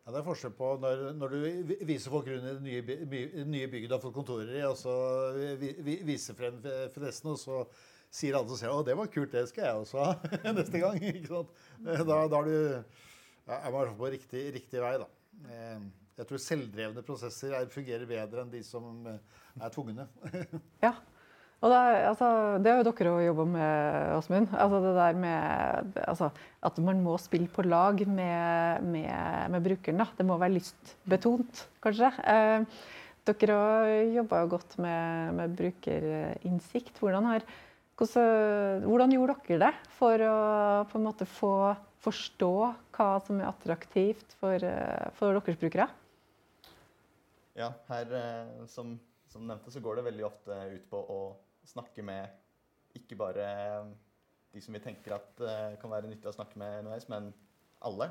[0.09, 3.69] Ja, Det er forskjell på når, når du viser folk rundt i det nye, nye
[3.69, 4.97] bygget du har fått kontorer i, og så
[6.09, 6.63] viser frem
[6.97, 7.61] forresten, og så
[8.11, 10.99] sier alle som ser å, det var kult, det skal jeg også ha neste gang.
[11.13, 11.55] ikke sant?
[11.85, 12.57] Da, da er du
[13.49, 15.09] er man på riktig, riktig vei, da.
[15.49, 15.87] Eh,
[16.19, 20.09] jeg tror selvdrevne prosesser fungerer bedre enn de som eh, er tvungne.
[20.87, 20.97] ja,
[21.59, 22.29] og det, altså,
[22.63, 24.53] det har jo dere òg jobba med, Åsmund.
[24.55, 26.29] Altså det der med altså,
[26.63, 29.99] At man må spille på lag med, med, med brukeren.
[29.99, 30.07] Da.
[30.19, 32.13] Det må være lystbetont, kanskje.
[32.23, 32.85] Eh,
[33.29, 33.91] dere har
[34.21, 36.95] jobba godt med, med, brukerinnsikt.
[37.03, 37.49] Hvordan, har,
[37.99, 40.35] hvordan, gjorde dere det for å
[40.87, 42.51] på en måte få forstå
[42.95, 45.89] hva som er attraktivt for, eh, for deres brukere?
[47.59, 48.93] Ja, her eh, som,
[49.27, 51.21] som nevnte, så går det veldig ofte ut på å
[51.67, 52.31] snakke med
[52.95, 53.49] ikke bare
[54.55, 55.43] de som vi tenker at
[55.83, 57.29] kan være nyttig å snakke med underveis, men
[57.85, 58.09] alle.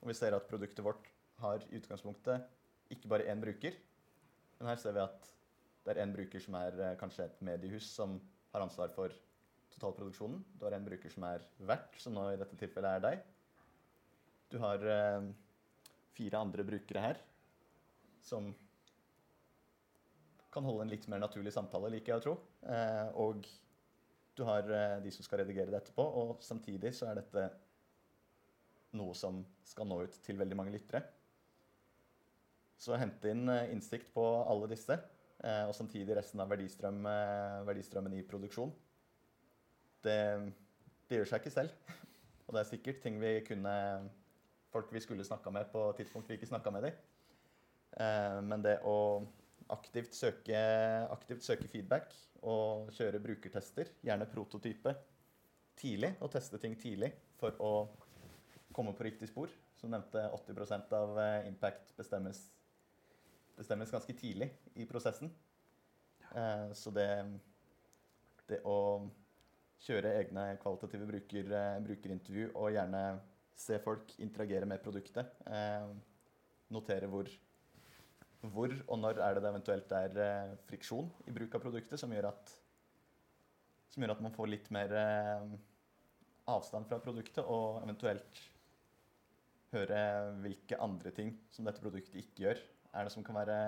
[0.00, 1.06] Og vi ser at produktet vårt
[1.40, 2.48] har i utgangspunktet
[2.92, 3.76] ikke bare én bruker.
[4.58, 5.30] Men her ser vi at
[5.86, 8.16] det er én bruker som er kanskje et mediehus som
[8.56, 9.14] har ansvar for
[9.76, 10.42] totalproduksjonen.
[10.56, 13.24] Du har en bruker som er vert, som nå i dette tilfellet er deg.
[14.52, 15.26] Du har eh,
[16.16, 17.20] fire andre brukere her
[18.26, 18.48] som
[20.54, 22.34] kan holde en litt mer naturlig samtale, liker jeg å tro.
[22.72, 23.44] Eh, og
[24.36, 27.44] du har eh, de som skal redigere det etterpå, og samtidig så er dette
[28.96, 31.02] noe som skal nå ut til veldig mange lyttere.
[32.80, 34.96] Så hente inn eh, innsikt på alle disse,
[35.44, 37.02] og samtidig resten av verdistrøm,
[37.68, 38.70] verdistrømmen i produksjon,
[40.06, 40.18] det,
[41.08, 41.92] det gjør seg ikke selv.
[42.46, 43.74] Og det er sikkert ting vi kunne
[44.70, 46.96] Folk vi skulle snakka med på tidspunkt vi ikke snakka med dem.
[48.44, 49.24] Men det å
[49.72, 50.58] aktivt søke,
[51.10, 52.12] aktivt søke, feedback
[52.46, 54.92] og kjøre brukertester, gjerne prototype,
[55.80, 56.12] tidlig.
[56.20, 57.72] Og teste ting tidlig for å
[58.76, 59.52] komme på riktig spor.
[59.76, 62.38] Som nevnte, 80% av eh, impact bestemmes,
[63.56, 65.32] bestemmes, ganske tidlig i prosessen.
[66.32, 67.08] Eh, så det,
[68.50, 68.76] det å
[69.86, 73.02] kjøre egne kvalitative bruker, eh, brukerintervju og gjerne
[73.56, 75.30] se folk interagere med produktet,
[76.68, 77.30] notere hvor
[78.52, 82.12] hvor og når er det det eventuelt er eh, friksjon i bruk av produktet som
[82.12, 82.52] gjør at,
[83.92, 85.56] som gjør at man får litt mer eh,
[86.52, 88.42] avstand fra produktet, og eventuelt
[89.72, 90.00] høre
[90.44, 92.60] hvilke andre ting som dette produktet ikke gjør.
[92.96, 93.58] Er det som kan være,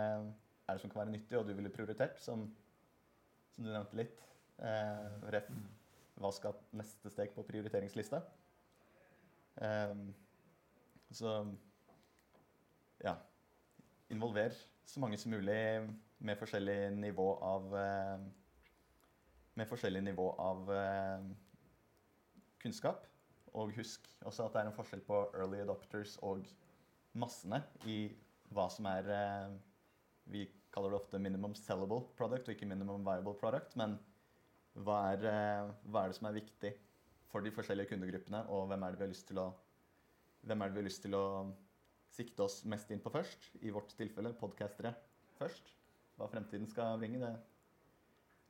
[0.68, 2.46] det som kan være nyttig, og du ville prioritert, som,
[3.54, 4.22] som du nevnte litt?
[4.58, 5.50] Eh, ref,
[6.18, 8.22] hva skal neste steg på prioriteringslista?
[9.62, 9.94] Eh,
[11.12, 11.40] så
[13.02, 13.14] ja
[14.12, 14.54] involver
[14.84, 18.18] så mange som mulig med forskjellig nivå av eh,
[19.58, 21.22] Med forskjellig nivå av eh,
[22.62, 23.06] kunnskap.
[23.58, 26.44] Og husk også at det er en forskjell på early adopters og
[27.18, 27.58] massene
[27.90, 27.96] i
[28.54, 29.56] hva som er eh,
[30.32, 30.44] Vi
[30.74, 33.76] kaller det ofte minimum sellable product og ikke minimum viable product.
[33.80, 33.96] Men
[34.78, 36.72] hva er, hva er det som er viktig
[37.28, 39.48] for de forskjellige kundegruppene, og hvem er det vi har lyst til å,
[40.84, 41.24] lyst til å
[42.14, 43.50] sikte oss mest inn på først.
[43.64, 44.94] I vårt tilfelle podkastere
[45.40, 45.72] først.
[46.18, 47.32] Hva fremtiden skal bringe, det,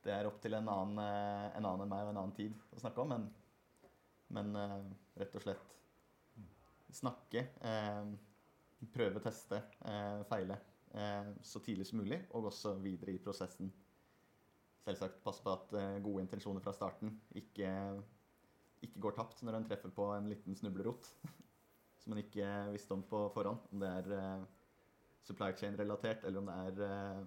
[0.05, 2.55] det er opp til en annen, eh, en annen, enn meg og en annen tid
[2.75, 3.15] å snakke om.
[3.15, 3.27] Men,
[4.35, 5.75] men rett og slett
[6.95, 8.09] snakke, uh,
[8.93, 10.59] prøve, teste, uh, feile
[11.45, 13.67] så tidlig som mulig, og også videre i prosessen.
[14.81, 17.69] Selvsagt passe på at gode intensjoner fra starten ikke,
[18.81, 21.11] ikke går tapt når en treffer på en liten snublerot.
[22.01, 23.61] som man ikke visste om på forhånd.
[23.69, 24.47] Om det er
[25.29, 26.57] supply chain-relatert, eller om det
[26.89, 27.21] er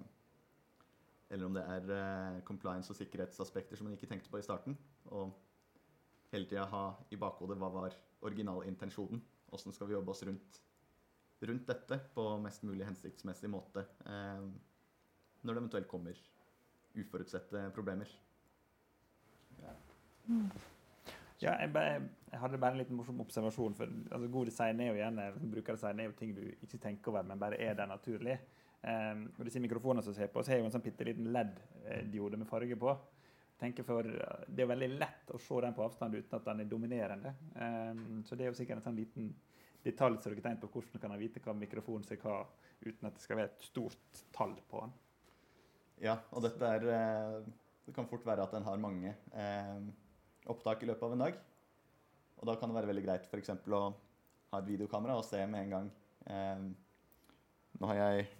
[1.32, 4.76] eller om det er compliance og sikkerhetsaspekter som man ikke tenkte på i starten.
[5.16, 5.32] Og
[6.32, 9.22] hele tida ha i bakhodet hva var originalintensjonen.
[9.52, 10.60] Åssen skal vi jobbe oss rundt,
[11.48, 13.86] rundt, dette på mest mulig hensiktsmessig måte
[15.42, 16.18] når det eventuelt kommer
[16.94, 18.10] uforutsette problemer.
[19.62, 19.74] Ja.
[20.28, 20.50] Mm.
[21.42, 21.70] Ja, jeg,
[22.30, 23.74] jeg, hadde bare en liten morsom observasjon.
[23.74, 27.24] for altså, God design er jo gjerne brukerdesign er jo ting du ikke tenker over,
[27.26, 28.38] men bare er der naturlig.
[28.82, 32.38] Um, og disse mikrofonene som ser på, så har jo en sånn bitte liten LED-diode
[32.38, 32.94] med farge på.
[33.58, 36.60] tenker for eh, Det er veldig lett å se den på avstand uten at den
[36.60, 37.34] er dominerende.
[37.54, 39.28] Um, så det er jo sikkert en sånn liten
[39.84, 42.36] detalj som dere tenker på hvordan kan vite hva mikrofonen skal ha,
[42.82, 44.94] uten at det skal være et stort tall på den.
[46.02, 47.40] Ja, og dette er eh,
[47.86, 49.80] Det kan fort være at den har mange eh,
[50.50, 51.40] opptak i løpet av en dag.
[52.38, 53.50] Og da kan det være veldig greit f.eks.
[53.70, 53.82] å
[54.52, 55.90] ha et videokamera og se med en gang
[56.30, 56.64] eh,
[57.80, 58.30] Nå har jeg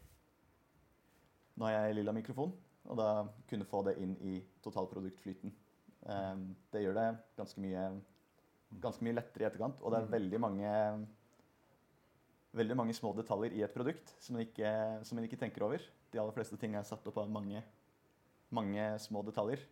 [1.58, 2.52] nå har jeg lilla mikrofon,
[2.88, 3.08] og da
[3.50, 5.52] kunne få det inn i totalproduktflyten.
[6.08, 7.82] Eh, det gjør det ganske mye,
[8.82, 10.72] ganske mye lettere i etterkant, og det er veldig mange
[12.56, 14.70] veldig mange små detaljer i et produkt som man ikke,
[15.06, 15.84] som man ikke tenker over.
[16.12, 17.62] De aller fleste ting er satt opp av mange,
[18.52, 19.62] mange små detaljer.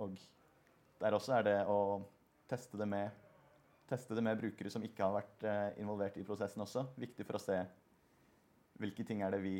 [0.00, 0.16] Og
[1.00, 1.78] der også er det å
[2.48, 3.12] teste det med,
[3.90, 6.86] teste det med brukere som ikke har vært eh, involvert i prosessen også.
[7.00, 7.58] Viktig for å se
[8.80, 9.58] hvilke ting er det vi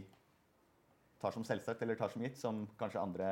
[1.20, 3.28] tar som selvsagt eller tar som gitt, som kanskje andre,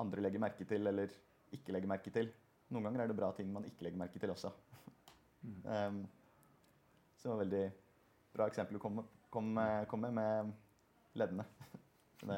[0.00, 1.12] andre legger merke til eller
[1.56, 2.30] ikke legger merke til.
[2.72, 4.52] Noen ganger er det bra ting man ikke legger merke til også.
[5.72, 6.02] um,
[7.22, 7.64] det var veldig
[8.34, 10.52] bra eksempel å komme, kom med, med
[11.18, 11.48] leddene.
[12.18, 12.34] Det,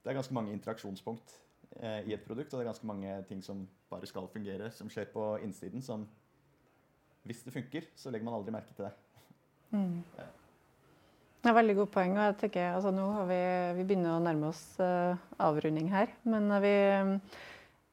[0.00, 1.34] det, er ganske mange interaksjonspunkt
[1.76, 4.88] eh, i et produkt, og det er ganske mange ting som bare skal fungere, som
[4.88, 6.06] skjer på innsiden, som
[7.28, 8.94] hvis det funker, så legger man aldri merke til det.
[9.76, 10.00] Mm.
[10.16, 10.30] Ja.
[11.44, 12.16] Det er veldig godt poeng.
[12.16, 13.40] og jeg tenker, altså, nå har vi,
[13.76, 16.12] vi begynner å nærme oss uh, avrunding her.
[16.24, 16.72] Men vi,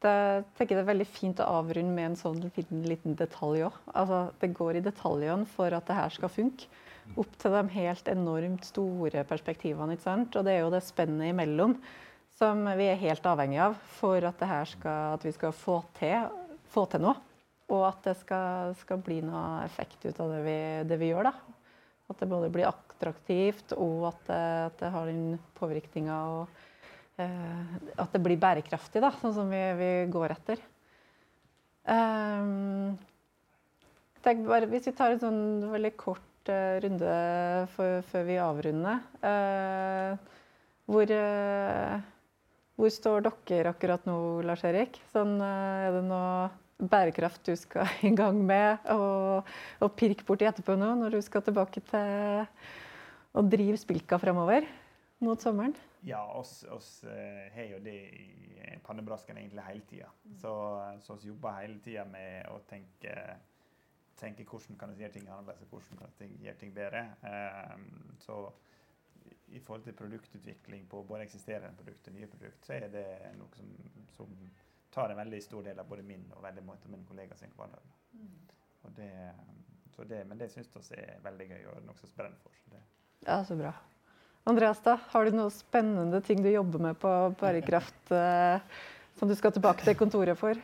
[0.02, 3.82] det, tenker det er veldig fint å avrunde med en sånn liten, liten detalj òg.
[3.94, 6.70] Altså, det går i detaljene for at det her skal funke
[7.20, 9.98] opp til de helt enormt store perspektivene.
[9.98, 10.38] ikke sant?
[10.38, 11.76] Og det er jo det spennet imellom
[12.38, 14.42] som vi er helt avhengig av for at,
[14.72, 16.32] skal, at vi skal få til,
[16.74, 17.18] få til, noe.
[17.72, 20.58] Og at det skal, skal, bli noe effekt ut av det vi,
[20.90, 21.30] det vi, gjør.
[21.30, 21.60] da.
[22.12, 26.68] At det både blir attraktivt, og at det, at det har den påvirkninga eh,
[28.02, 30.62] At det blir bærekraftig, da, sånn som vi, vi går etter.
[31.82, 32.98] Um,
[34.22, 35.42] bare, hvis vi tar en sånn
[35.72, 37.14] veldig kort uh, runde
[37.74, 39.02] for, før vi avrunder.
[39.26, 40.38] uh,
[40.92, 41.98] hvor, uh,
[42.78, 45.00] hvor, står dere akkurat nå, Lars Erik?
[45.14, 46.52] Sånn, er det noe
[46.82, 49.50] bærekraft du skal i gang med og,
[49.82, 52.46] og pirke borti etterpå nå, når du skal tilbake til
[53.32, 54.68] å drive Spilka fremover
[55.24, 55.78] mot sommeren?
[56.04, 57.04] Ja, oss, oss
[57.54, 60.08] har jo det i pannebrasken egentlig hele tida.
[60.42, 60.54] Så,
[61.06, 63.14] så vi jobber hele tida med å tenke
[64.22, 67.06] tenke hvordan kan vi gjøre ting annerledes, hvordan kan vi gjøre ting bedre.
[67.26, 68.42] Um, så
[69.52, 73.06] i forhold til produktutvikling på både eksisterende produkt og nye produkt, så er det
[73.40, 73.72] noe som,
[74.16, 74.36] som
[74.94, 77.56] tar en veldig stor del av både min og veldig mange av mine kollegaer sin
[77.58, 77.92] hverdag.
[78.14, 78.38] Mm.
[78.96, 79.10] Det,
[80.10, 82.56] det, men det syns vi er veldig gøy og noe som brenner for.
[82.64, 82.84] Så det.
[83.28, 83.74] Ja, så bra.
[84.44, 88.80] Andreas, da, har du noen spennende ting du jobber med på bærekraft eh,
[89.20, 90.58] som du skal tilbake til kontoret for?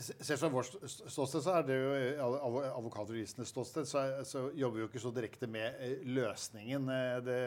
[0.00, 2.22] Selv fra vårt ståsted så er det jo eh,
[2.70, 6.88] advokatjuristenes ståsted, så, så, jobber vi jo ikke så direkte med eh, løsningen.
[7.26, 7.38] Det,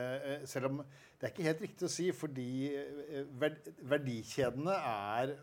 [0.52, 2.52] selv om det er ikke helt riktig å si, fordi
[3.82, 5.38] verdikjedene er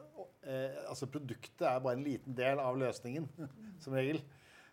[0.89, 3.27] Altså produktet er bare en liten del av løsningen,
[3.83, 4.23] som regel.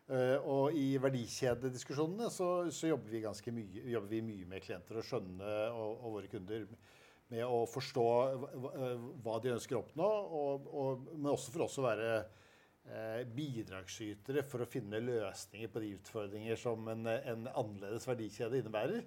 [0.06, 5.08] Og i verdikjedediskusjonene så, så jobber, vi ganske mye, jobber vi mye med klienter og
[5.08, 6.68] skjønne og, og våre kunder
[7.34, 8.08] med å forstå
[9.26, 14.46] hva de ønsker å oppnå, og, og, men også for oss å være eh, bidragsytere
[14.46, 19.06] for å finne løsninger på de utfordringer som en, en annerledes verdikjede innebærer.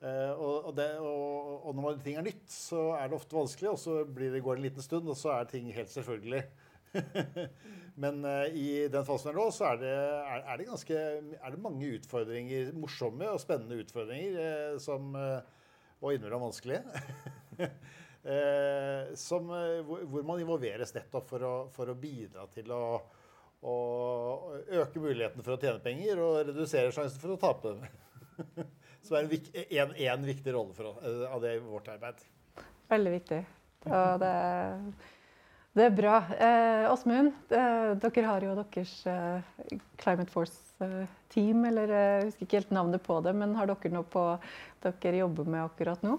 [0.00, 3.98] Eh, og, det, og, når ting er nytt, så er det ofte vanskelig, og så
[4.06, 6.44] blir det, går det en liten stund, og så er ting helt selvfølgelig.
[8.02, 11.00] Men uh, i den fasen er nå, så er det, er, er det, ganske,
[11.36, 15.10] er det mange utfordringer, morsomme og spennende utfordringer, uh, som
[16.00, 16.82] og innimellom vanskelige.
[18.24, 22.82] eh, som, eh, hvor, man involveres nettopp for å, for å bidra til å,
[23.60, 23.76] å,
[24.80, 27.76] øke muligheten for å tjene penger og redusere sjansen for å tape.
[29.04, 32.20] Som er en, en, viktig rolle eh, av det i vårt arbeid.
[32.90, 33.40] Veldig viktig.
[33.88, 34.34] Og det
[35.70, 36.16] det er bra.
[36.34, 39.50] Eh, Åsmund, eh, dere har jo deres eh,
[40.00, 44.08] Climate Force-team, eller eh, jeg husker ikke helt navnet på det, men har dere noe
[44.10, 44.24] på
[44.82, 46.16] dere jobber med akkurat nå?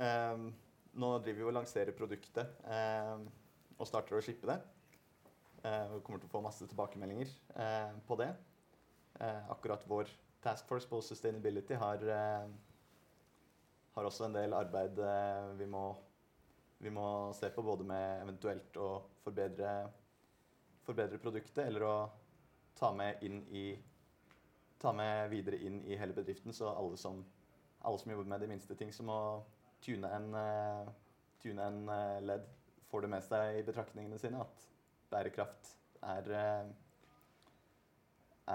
[0.00, 0.46] Um,
[1.02, 3.26] nå driver vi og lanserer produktet um,
[3.76, 4.60] og starter å slippe det.
[5.60, 7.28] Vi kommer til å få masse tilbakemeldinger
[8.08, 8.30] på det.
[9.52, 10.08] Akkurat vår
[10.40, 12.00] Task Force på Sustainability har,
[13.92, 14.96] har også en del arbeid
[15.58, 15.82] vi må
[16.80, 18.88] vi må se på både med eventuelt å
[19.24, 19.72] forbedre,
[20.86, 21.94] forbedre produktet eller å
[22.78, 23.20] ta med,
[23.52, 23.66] i,
[24.80, 26.54] ta med videre inn i hele bedriften.
[26.56, 27.20] Så alle som,
[27.84, 29.20] alle som, jobber med de minste ting, som å
[29.84, 30.88] tune en, uh,
[31.42, 32.48] tune en uh, ledd,
[32.88, 34.64] får det med seg i betraktningene sine at
[35.12, 36.64] bærekraft er, uh,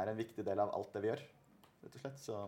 [0.01, 1.21] er en viktig del av alt det vi gjør,
[1.83, 2.21] rett og slett.
[2.25, 2.41] Så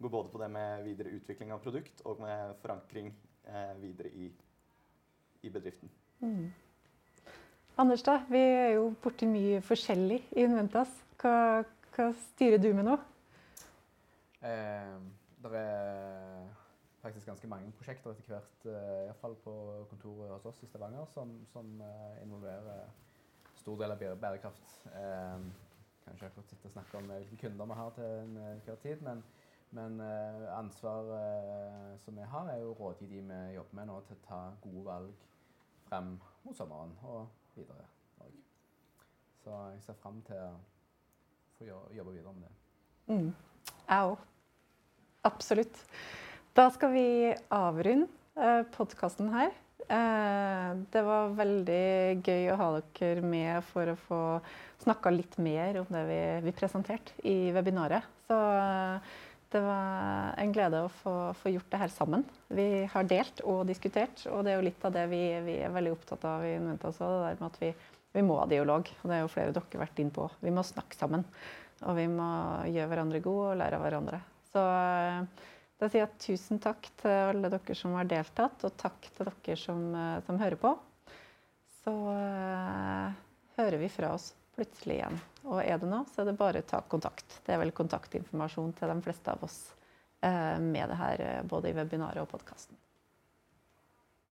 [0.00, 3.12] går både på det med videre utvikling av produkt og med forankring
[3.44, 4.28] eh, videre i,
[5.42, 5.90] i bedriften.
[6.20, 6.52] Mm.
[7.82, 10.92] Anders, da, vi er jo borti mye forskjellig i Inventas.
[11.22, 11.62] Hva,
[11.96, 12.98] hva styrer du med nå?
[14.44, 14.98] Eh,
[15.42, 16.50] det er
[17.02, 19.54] faktisk ganske mange prosjekter etter hvert, eh, iallfall på
[19.90, 22.84] kontoret hos oss i Stavanger, som, som eh, involverer
[23.62, 24.76] stor del av bærekraft.
[24.92, 25.48] Eh,
[26.04, 29.24] kan ikke akkurat sitte og snakke om hvilke kunder vi har til enhver tid, men,
[29.70, 34.00] men eh, ansvaret som vi har, er jo å rådgi de vi jobber med nå,
[34.06, 35.28] til å ta gode valg
[35.92, 36.12] frem
[36.46, 37.26] mot sommeren og
[37.56, 37.84] videre
[38.22, 38.34] òg.
[39.44, 40.52] Så jeg ser frem til å
[41.58, 42.54] få jobbe videre med det.
[43.12, 43.32] Mm.
[43.92, 44.14] Òg.
[45.28, 45.76] Absolutt.
[46.56, 47.08] Da skal vi
[47.52, 48.08] avrunde
[48.40, 49.52] eh, podkasten her.
[49.82, 51.84] Eh, det var veldig
[52.24, 54.22] gøy å ha dere med for å få
[54.82, 58.08] snakka litt mer om det vi, vi presenterte i webinaret.
[58.26, 59.12] Så eh,
[59.52, 62.24] det var en glede å få, få, gjort det her sammen.
[62.48, 65.74] Vi har delt og diskutert, og det er jo litt av det vi, vi er
[65.74, 67.08] veldig opptatt av i Inventa også.
[67.12, 67.72] Det der med at vi,
[68.16, 70.28] vi må ha dialog, og det er jo flere dere vært inn på.
[70.40, 71.26] Vi må snakke sammen.
[71.82, 72.28] Og vi må
[72.70, 74.20] gjøre hverandre gode og lære av hverandre.
[74.52, 75.48] Så eh,
[75.82, 79.58] da sier jeg tusen takk til alle dere som har deltatt, og takk til dere
[79.58, 80.76] som, eh, som hører på.
[81.82, 83.08] Så uh,
[83.56, 85.18] hører vi fra oss plutselig igjen.
[85.48, 87.40] Og er det noe, så er det bare å ta kontakt.
[87.46, 89.58] Det er vel kontaktinformasjon til de fleste av oss
[90.24, 92.78] uh, med det her, både i webinaret og podkasten.